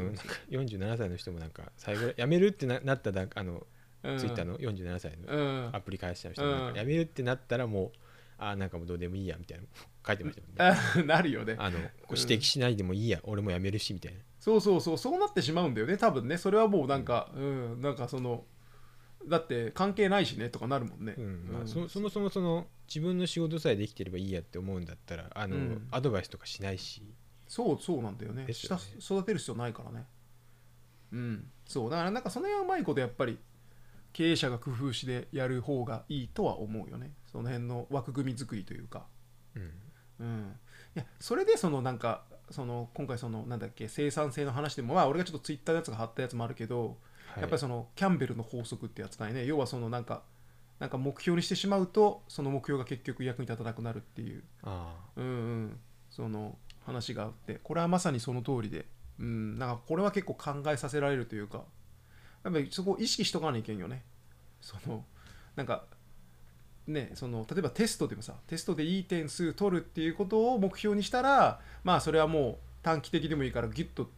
[0.50, 3.68] 47歳の人もなんか最後辞めるってななっただあの、
[4.04, 4.18] うん。
[4.18, 5.70] ツイッターの47歳のうん。
[5.76, 6.74] アプリ開発者の人もなんうん。
[6.74, 7.92] か辞めるってなったらもう
[8.38, 9.66] あーなんかもうどうでもいいやみたいな
[10.06, 10.80] 書いてましたもんね。
[10.96, 11.56] あ なるよね。
[11.58, 14.20] あのこう指摘しないでもいいや、俺も辞めるしみたいな。
[14.40, 16.38] そうそうそうそうなってしまうんだよね多分ね。
[16.38, 18.46] それはもうなんかうん、なんかその
[19.28, 21.50] だって関係ないしねとかなるもんね、うん。
[21.52, 25.88] まあ、うんそそもそもその自分の仕事さえできてればいいやって思うんだったらあの、うん。
[25.90, 27.02] アドバイスとかしないし。
[27.48, 28.46] そうそうなんだよね。
[28.46, 28.82] ですよね。
[29.00, 30.06] 下育てる必要ないからね。
[31.12, 31.52] うん。
[31.66, 31.90] そう。
[31.90, 33.40] だからなんかその辺はうまいことやっぱり
[34.14, 37.14] 経営者が工夫してやる方がいいとは思うよね。
[37.32, 39.08] その辺の枠組み作りというか。
[39.56, 39.72] うん
[40.20, 40.60] うん。
[40.96, 46.98] いやそれでそのなんかその今回そのなんだっけ生産性の話でもまあ俺がちょっとツイッターのやつが貼ったやつもあるけど、
[47.34, 47.42] はい。
[47.42, 50.24] やっぱりそのキャンベルの法則ってやつだよね要はそのなんか
[50.80, 54.44] なんか目標にしてしまうとその目標が結局役に立たなくなるっていう。
[54.64, 55.80] あうんうん。
[56.10, 58.86] その話があってこれはまさにその通りで
[59.20, 59.58] うん。
[59.58, 61.64] なんかこれは結構考えさせられるというか
[62.44, 64.04] やっぱりそこを意識しとかないけんよね。
[64.62, 65.04] その
[65.56, 65.86] なんか
[66.88, 74.10] ねその例えばテストでもさテストでいい点数取るっていうことを目標にしたらまあそれはもう短期的でもいいからギュッと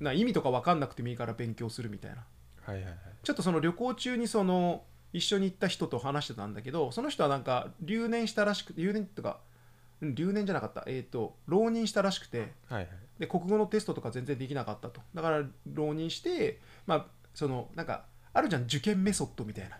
[0.00, 2.24] な意味とか分かんなくてもいいから勉強するみたいな。
[2.66, 2.98] あはいはいはい。
[3.22, 4.82] ちょっとその旅行中にその
[5.12, 9.40] 一緒に行った人と話してたんだけどその人はなんか留年したらしくて留年とか
[10.00, 10.84] うん留年じゃなかった。
[10.86, 12.88] えっ、と浪人したらしくてはいはい。
[13.18, 15.00] で国語のテストとか全然できなかったと。
[15.14, 19.76] だから浪人してまあそのなんかあるじゃん受験メソッドみたいな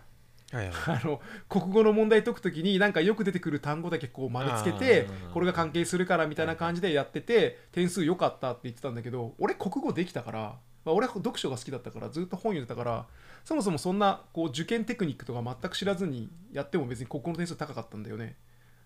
[0.51, 0.95] はいはい。
[0.97, 10.39] あの国語の問題解くときになんかよく出てくる単語だけこう丸つけてこれが関係するからみたいな感じでやってて点数良かったって言ってたんだけど俺国語できたから、
[10.83, 13.05] まあ、俺は読書が好きだったからずっと本読んでたから
[13.43, 18.35] そもそもそんなこう受験テクニックとか全く知らずにやっても別に国語の点数高かったんだよね。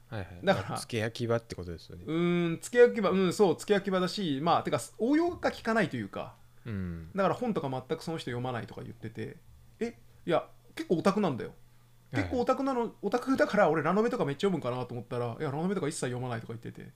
[0.08, 0.28] はいはい。
[0.44, 2.04] だからまあ付け焼き場ってことですよね。
[2.06, 6.36] うーん付け焼き場うんそう付け焼き場だしまあてか応用が効かないというか
[6.66, 7.10] うん。
[7.16, 9.38] だから本とか全くその人読まないとか言ってて
[9.80, 10.46] えいや
[10.76, 11.52] 結構オタクなんだよ。
[12.14, 16.90] 結構オタクなのオタクだから俺ラノベとかめっちゃ読むんかなと思ったらいやラノベとか一切読まないとか言ってて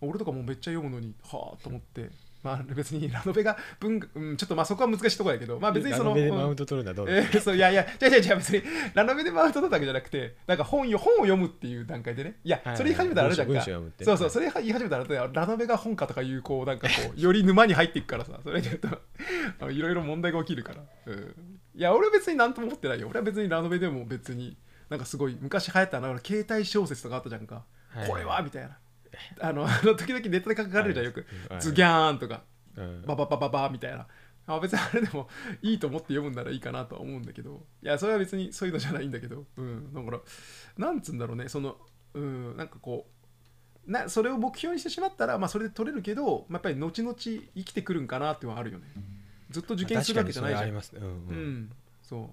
[0.00, 2.10] 俺とかもうめっちゃ読むのにはあと思って。
[2.42, 8.62] まあ別にラノベが文学、うん、ちょっとまあそこは難しいところやけどまあ別にそのラノベでうんマウント取るのはどうえーそういやいや違う違う違う別に
[8.94, 12.36] ラノベでマウント取ったわけじゃなくてなんか本よ本を読むっていう段階でね。
[12.44, 13.60] いやはいはいそれ言い始めたらあれじゃんか、
[14.04, 21.34] そうそうそれ言い始めたらラノベが本かとかいうこうなんかこうより沼に入っていくからさそれで言うと いろいろ問題が起きるから、うん、
[21.76, 23.08] いや俺は別に何とも思ってないよ。
[23.08, 24.56] 俺は別にラノベでも別に
[24.88, 28.78] なんかすごい昔流行ったな携帯小説とかあったじゃんか、はいこれはみたいな。
[29.40, 31.26] あのあの時々ネットで書かれるじゃんよく。
[31.50, 32.42] はいズギャーンとか。
[32.76, 33.02] うん。
[33.06, 34.06] バババババみたいな。
[34.46, 35.28] あ別にあれでも
[35.60, 37.66] いいと思って読むんならいいかなとは思うんだけど。
[37.82, 39.44] いやそれは別にそういうのじゃないんだけど。
[39.56, 39.92] うん。
[39.92, 40.20] だから
[40.78, 41.76] なんつうんだろうねその
[42.14, 43.06] うんなんかこ
[43.86, 48.86] うなそれを目標にしてしまったらまあそれで取れるけど、まあ、やっぱり後々生きてくるんかなっていうのはあるよね
[49.50, 51.72] ずっと受験するわけじゃないじゃんまありますねうんううんん、
[52.02, 52.30] そ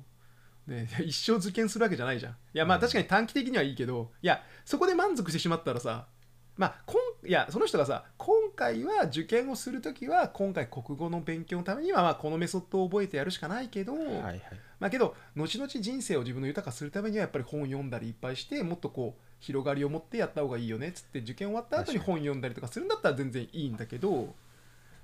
[0.67, 0.71] う。
[0.71, 2.31] ね、い や一生受験するわけじゃないじゃん。
[2.31, 6.07] いや、まあうん確かに短期的にはいいけど、いや、そこで満足してしまったらさ、
[6.55, 14.41] まあ、こんいや、その人がさ、今回は受験をするときは、今回国語の勉強のためには、まあ、このメソッドを覚えてやるしかないけど、はいはい
[14.79, 24.35] まあけど、後々人生を自分の豊かするためには、やっぱり本を読んだりいっぱいして、もっとこう、広がりを持ってやった方がいいよねっつって、受験終わった後に本読んだりとかするんだったら全然いいんだけど、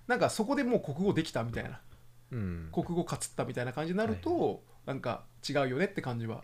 [0.06, 1.80] なんかそこでもう国語できたみたいな。
[2.32, 2.70] うん。
[2.72, 6.44] 国語かつったみたいな感じになると、なんか違うよねって感じは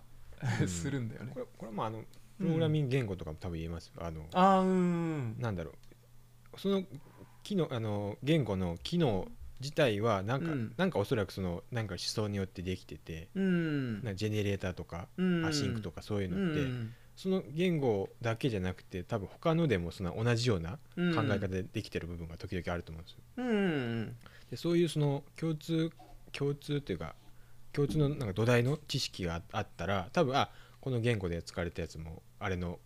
[0.61, 0.67] うん。
[0.67, 1.31] するんだよね。
[1.33, 1.39] こ。
[1.39, 2.03] れこれもあの
[2.39, 3.93] プログラミング言語とかも多分言えますよ。
[3.99, 6.59] あのあーうーんなんだろう。
[6.59, 6.83] その
[7.43, 9.27] 機能あの言語の機能
[9.61, 10.73] 自体はなんか、うん。
[10.75, 14.03] なんかおそらくそのなんか思想によってできてて、うん。
[14.03, 21.15] なジェネレーターとか、うんアシンクとかそういううのって、んその言語だけじゃなくて多分他のでもその同じようなうん。
[21.15, 23.19] 考え方でできてる部分が時々あると思うんですよ。
[24.45, 25.91] うんでそういうその共通
[26.31, 27.15] 共通というか
[27.73, 32.79] 共通のなんか土台の知識がああったら多分あこの言語で使われたやつもあれの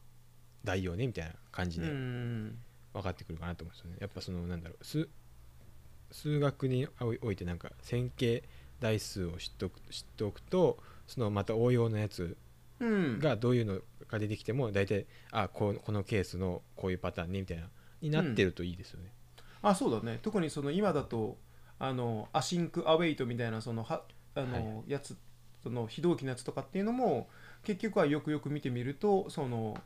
[0.64, 2.58] 代用ねみたいな感じうでん
[2.94, 3.98] 分かってくるかなと思うんですよね。
[4.00, 5.08] やっぱそのなんだろう数
[6.12, 6.88] 数学に
[7.22, 8.44] おいてなんか線形
[8.80, 12.36] 代数を知っておく知っておくとそのまた応用のやつ
[12.80, 17.68] うんがどういうのが出てきても大体あこうこのケースのこういうパターンねみたいな
[18.02, 19.12] になってるといいですよね。
[19.62, 21.38] あそうだね特にその今だと
[21.80, 24.04] あのアシンクアウェイトみたいなそのは
[24.36, 25.18] あの、はやつ
[25.64, 27.28] その非同期のやつとかっていうのも
[27.64, 29.78] 結局はよくよく見てみるとその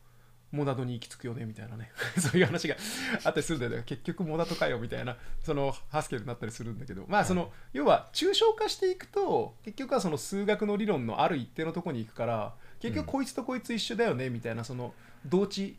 [0.51, 1.91] モナドに行き着くよねみたいなね。
[2.19, 2.75] そういう話が
[3.23, 3.71] あったりするんだよ。
[3.71, 7.05] ね結局モナドかよみたいなそのハスケルになったりするんだけど。
[7.07, 14.93] まあその、要は抽象化していくと結局はその数学の理論のある一定のところに行くから結局こいつとこいつ一緒だよねみたいなその
[15.25, 15.75] 同値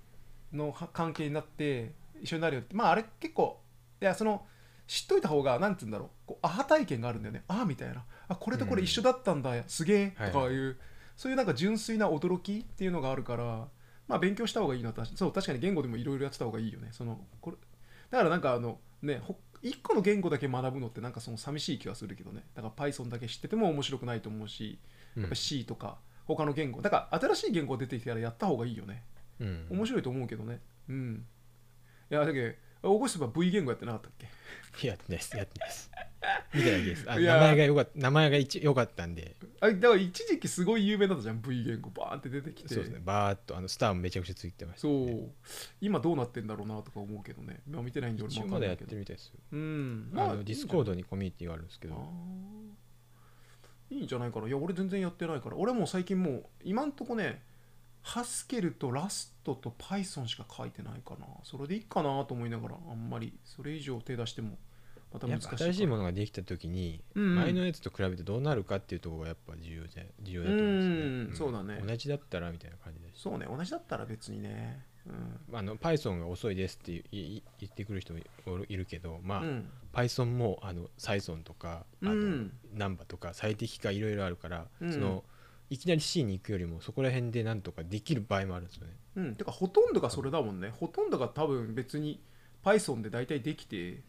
[0.52, 2.74] のは関係になって一緒になるよって。
[2.74, 3.60] まああれ結構
[4.02, 4.44] いやその
[4.86, 6.08] 知っといた方がなんて言うんだろう。
[6.26, 7.44] こうアハ体験があるんだよね。
[7.48, 8.04] ああみたいな。
[8.28, 10.30] あこれとこれ一緒だったんだ、すげえ。
[10.32, 10.76] とかいう、
[11.16, 13.68] そういうなんか純粋な驚きっていうのがあるから
[14.08, 15.04] まあ勉強した方がいいなと。
[15.04, 16.88] そう確かに言語でもいろいろやってた方がいいよね。
[16.92, 17.56] そのこれ
[18.10, 22.44] だからなんかあのねほ一個の言語だけ学ぶのってなんかその寂しい気がするけどね。
[22.54, 24.78] だから Python だけ知ってても面白くないと思うし
[25.16, 26.82] やっぱ C とか他の言語。
[26.82, 29.04] だから新しい言語出てきたらやった方がいいよね。
[29.40, 29.66] うん。
[29.70, 30.60] 面白いと思うけどね。
[30.88, 31.26] うん。
[32.10, 32.54] いやだけど
[32.88, 34.88] 起こせば V 言語やってなかったっけ？
[34.88, 35.90] やってないですやってないです。
[36.54, 37.10] 見ただけです。
[37.10, 37.34] あいや。
[37.34, 39.36] 名前がよかった名前が一良かったんで。
[39.60, 41.90] あだから一時期すごい有名だったじゃん V 言語。
[41.90, 42.74] バーンって出てきて。
[42.74, 43.00] そうですね。
[43.04, 45.28] バーっとあのスターもめちゃくちゃついてましたそうね
[45.80, 49.34] 今どうなってんだろうなとか思うけどね、まあ、見てないんで俺一応まだやってるみたいですよ。
[49.52, 50.12] うん。
[50.16, 51.94] あの Discord にコミュニティがあるんですけど。
[53.90, 54.48] いいんじゃないかな。
[54.48, 55.56] いや俺全然やってないから。
[55.56, 57.42] 俺もう最近もう今んとこね
[58.04, 61.26] ハスケルとラストと Python しか書いてないかな。
[61.42, 64.58] それでいいかなと思いながらあんまりそれ以上手出しても
[65.10, 67.34] また難しい新しいものができた時にうんうん。
[67.36, 71.82] 前のやつと比べてどうなるかっていうところがやっぱ重要で重要だと思うんうんですよそうだね。
[71.86, 73.20] 同じだったらみたいな感じでし。
[73.22, 74.84] そうね同じだったら別にね。
[75.06, 75.56] うん。
[75.56, 78.18] あの Python が遅いですって言ってくる人も
[78.68, 79.70] いるけどまあ、うん。
[79.94, 82.52] Python もあの Python とかあの、うん。
[82.74, 84.92] ナンバとか最適化いろいろあるから、うん。
[84.92, 85.24] その
[85.70, 88.92] いきなり C に行くよりもそこら辺でなんとかできる場合もあるんですよね。
[89.16, 90.70] うん、てかほとんどがそれだもんね。
[90.70, 92.20] ほとんどが多分別に
[92.64, 94.02] Python で大体できて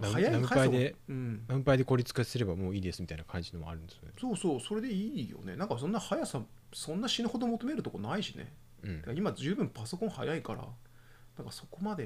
[0.00, 1.12] 早いナムパイでう。
[1.12, 4.12] ん、ナンパイで効率化すればもういいですみたいな感じのもあるんですよね。
[4.20, 5.56] そうそうそれでいいよね。
[5.56, 6.42] なんかそんな速さ
[6.72, 8.52] そんな死ぬほど求めるとこないしね。
[8.82, 9.16] うん。
[9.16, 10.66] 今十分パソコン速いから
[11.38, 12.04] なんかそこまで。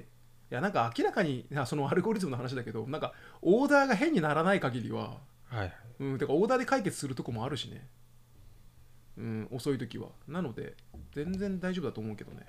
[0.50, 5.72] いやなんか明らかにそのアルゴリズムの話だけどなんかオーダーが変にならない限りははいはい。
[6.00, 6.18] うん。
[6.18, 7.86] てかオーダーで解決するとこもあるしね
[9.20, 10.08] うん遅い時は。
[10.26, 10.74] なので
[11.12, 12.46] 全然大丈夫だと思うけどね。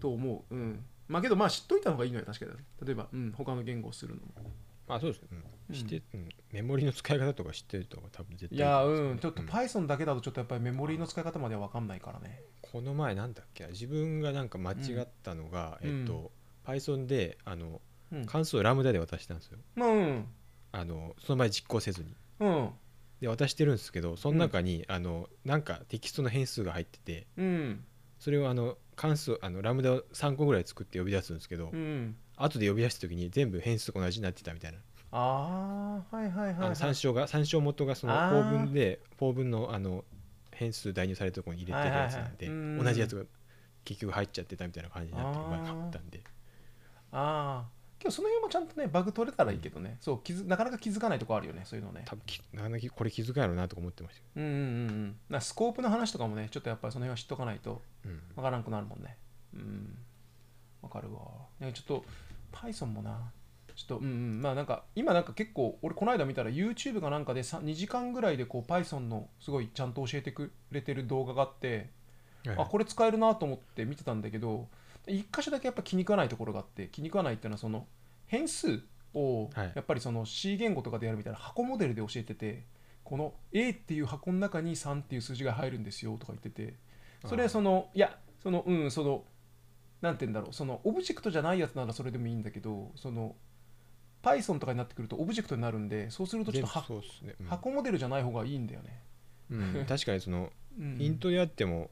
[0.00, 0.54] と思う。
[0.54, 0.84] うん。
[1.08, 2.52] まあけどまあ知っといた方がいいのよ確かに。
[2.86, 4.28] 例えば、うん、他の言語をするのも。
[4.86, 5.28] まあそうですね、
[5.70, 5.74] うん。
[5.74, 6.28] してうん。
[6.52, 9.18] メモリの使い方とか知ってると多分絶対いやうん。
[9.18, 9.48] ちょっとうん。
[9.48, 12.40] Python だけだとちょっとやっぱりメモリーの使い方までは分かんないからね。
[12.62, 13.64] この前なんだっけ？
[13.64, 16.00] な自分がなんか間違ったのが、うん。
[16.00, 16.30] えっと
[16.66, 17.80] Python であの
[18.12, 18.26] うん。
[18.26, 19.58] 関数をラムダで渡したんですよ。
[19.74, 20.26] まあうん。
[20.72, 22.14] あのその場で実行せずに。
[22.40, 22.70] うん
[23.20, 27.84] で渡してるんですけどその中に、あのなんかテキストの変数が入っててうん。
[28.18, 32.16] それをあの関数あのラムダを3個ぐらい作って呼び出すんですけど、うん。
[32.36, 34.78] 後で呼び出した時に全部変数同じになってたみたいな、
[35.12, 40.04] ああはいはいはい、はい、あの参照が参照元がその法文で法文のあの
[40.52, 42.78] 変数代入されたところに入れてるやつなんで、はいはいはい。
[42.78, 42.84] うん。
[42.84, 43.24] 同じやつが
[43.84, 46.20] 結局入っちゃってたみたいな感じになってる場合があったんで。
[47.10, 52.02] ああ今日その辺もちゃんとねバグ取れたらいいけどね、そう気づなかなか気づかないとこあるよねそういうのね。
[52.04, 55.16] 多分きなかなかこれ気づかんやろうなとか思ってましたうんうんうんうん。
[55.28, 58.20] なスコープの話とかもねちょっとやっぱりその辺は知っとかないとうん。
[58.36, 59.16] わからんくなるもんね。
[59.54, 59.98] うん。
[60.82, 61.20] わかるわ。
[61.60, 62.04] ねちょっと
[62.52, 63.32] Python もな。
[63.74, 64.42] ちょっとうんうん。
[64.42, 71.90] まあなんか今なんか結構俺この間見たら YouTube かなんかでさ2時間ぐらいでこう Python のすごいちゃんと教えてくれてる動画があって
[72.46, 72.56] はい。
[72.58, 74.68] あこれ使えるなと思って見てたんだけど
[75.08, 77.86] 一箇所だけやっぱ気に食わないところがあって気に食わないっていうのはその
[78.26, 78.82] 変数
[79.14, 79.72] をはい。
[79.74, 82.64] やっぱりその C 言語とかでやるみたいな箱モデルで教えてて
[83.04, 86.74] この A っていう箱の中に3っていう数字が入るんですよとか言ってて
[87.26, 89.24] それはそのいやそのうんその
[90.02, 93.34] なんて言うんだろうそのオブジェクトじゃないやつならそれでもいいんだけどその
[94.22, 96.94] Python とかになってくるとオブジェクトになるんでそうするとちょっと
[97.24, 97.46] ね、うん。
[97.46, 99.02] 箱モデルじゃない方がいいんだよね、
[99.50, 100.96] うん確かにその うん。
[101.00, 101.90] イントであっても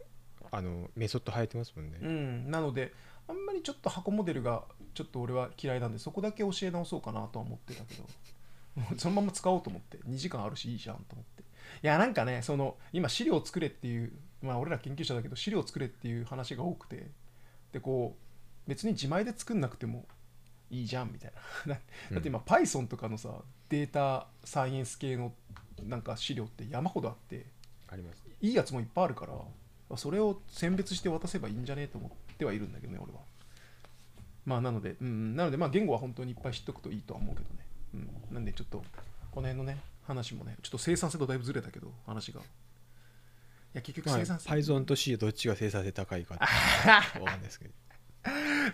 [0.51, 2.92] あのメソッド入ってますもんね、うん、なので
[3.28, 8.05] あんまりちょっと箱モデルがちょっと俺は嫌いなんでそこだけ教え直そうかなとは思ってたけど。
[8.99, 11.42] そのまま使おうと思って2時間あるしいいじゃんと思って。
[11.82, 17.11] いやなんかねその今資料を作れっていうまあ俺ら研究者だけど資料を作れっていう話が多くて。
[17.72, 20.07] でこう別に自前で作んなくても
[20.70, 21.32] いいじゃんみたい
[21.66, 21.74] な。
[21.74, 21.80] だ
[22.12, 25.34] だって今 Python とかのさデータサイエンス系の
[25.82, 27.47] なんか資料って山ほどあって。
[27.88, 28.22] あります。
[28.40, 29.34] いいやつもいっぱいあるから
[29.97, 31.82] それを選別して渡せばいいんじゃね？
[31.82, 33.20] えと思ってはいるんだけどね俺は。
[34.45, 37.66] まあなのでうんなのでまあ言語は本当にいっぱい知っとくといいとは思うけどね。
[37.95, 38.34] うん。
[38.34, 38.78] なんでちょっと
[39.30, 42.41] この辺のね話もねちょっと生産性とだいぶずれたけど話が。
[42.41, 42.45] い
[43.74, 46.45] や結局まあ、生産性、Python と C どっちが生産性高いかって
[47.20, 47.74] わかんないですけど。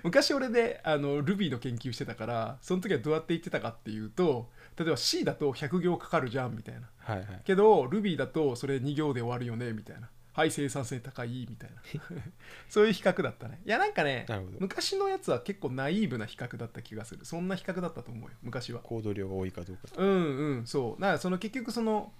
[0.03, 4.49] 昔俺であの Ruby の研究してたからその時はどうやって言ってたかっていうと
[4.79, 6.89] 例えば C だと100行かかるじゃんみたいな。
[6.99, 7.43] はいはい。
[7.45, 11.83] けど Ruby だとそれ2行で終わるよねみたいなはい生産性高いみたいな。
[12.69, 13.61] そういう比較だったね。
[13.67, 14.27] いやなんかね
[14.59, 17.25] 昔のやつは結構ナイーブな比較だった気がする。
[17.25, 18.81] そんな比較だったと思うよ昔は。
[18.81, 21.01] 行動量が多いかどうかとうんうんそう。
[21.01, 22.13] だからその結局その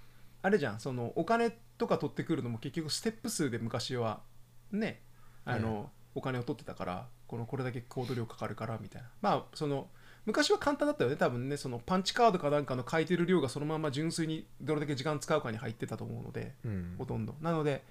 [0.43, 0.81] あれじゃん。
[0.81, 4.23] そのお金とか取ってくるのも結局ステップ数で昔は
[4.71, 5.03] ね
[5.45, 5.89] あの、はい。
[6.17, 9.09] お金を取ってたからこのこれだけ行動量かかるからみたいな。
[9.23, 9.89] まあその
[10.27, 11.57] 昔は簡単だったよね多分ね。
[11.57, 16.95] そのパンチカードかなんかの書いてる量がそのまま純粋にどれだけ時間使うかに入ってたと思うのでうん。
[16.99, 17.35] ほとんど。
[17.41, 17.83] なので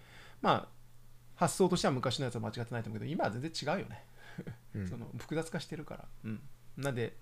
[0.41, 0.67] まあ
[1.35, 4.03] 発想としては昔のやつは間違ってないと思うけど今は全然違うよね。
[4.75, 4.87] うん。
[4.87, 6.39] その複雑化してるから、うん、
[6.77, 7.15] なんで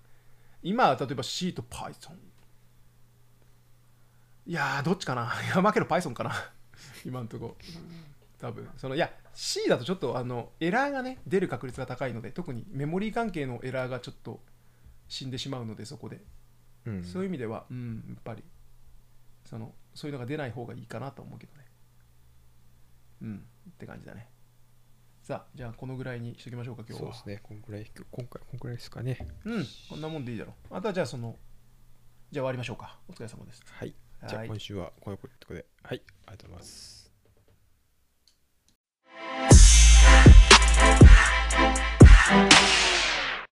[0.62, 2.12] 今は例えば C と Python
[4.46, 5.32] いやーどっちかな？
[5.46, 6.32] いやまあけど Python かな？
[7.04, 7.56] 今んとこ。
[8.40, 8.68] 多分。
[8.76, 14.40] そのいや C だとちょっとあのエラーがね出る確率が高いので特にメモリー関係のエラーがちょっと
[15.08, 16.20] 死んでしまうのでそこで。
[16.86, 17.04] うん。
[17.04, 18.42] そういう意味では、うん、やっぱり
[19.44, 21.64] そのそういうのが出ない方がいいかなと思うけどね
[23.22, 23.46] うん。
[23.70, 24.28] って感じだね。
[25.22, 27.40] さあじゃあこのぐらいにしときましょうか今日そうはですね。
[27.42, 29.28] こんぐらい今回こんぐらいですかね。
[29.44, 29.66] うん。
[29.88, 30.74] こんなもんでいいだろう。
[30.74, 31.36] あとはじゃあその
[32.30, 32.98] じゃあ終わりましょうか。
[33.08, 33.62] お疲れ様です。
[33.66, 33.94] はい。
[34.28, 35.66] じゃあ今週はこのことで。
[35.82, 36.02] はい。
[36.26, 37.00] ありがとうございます。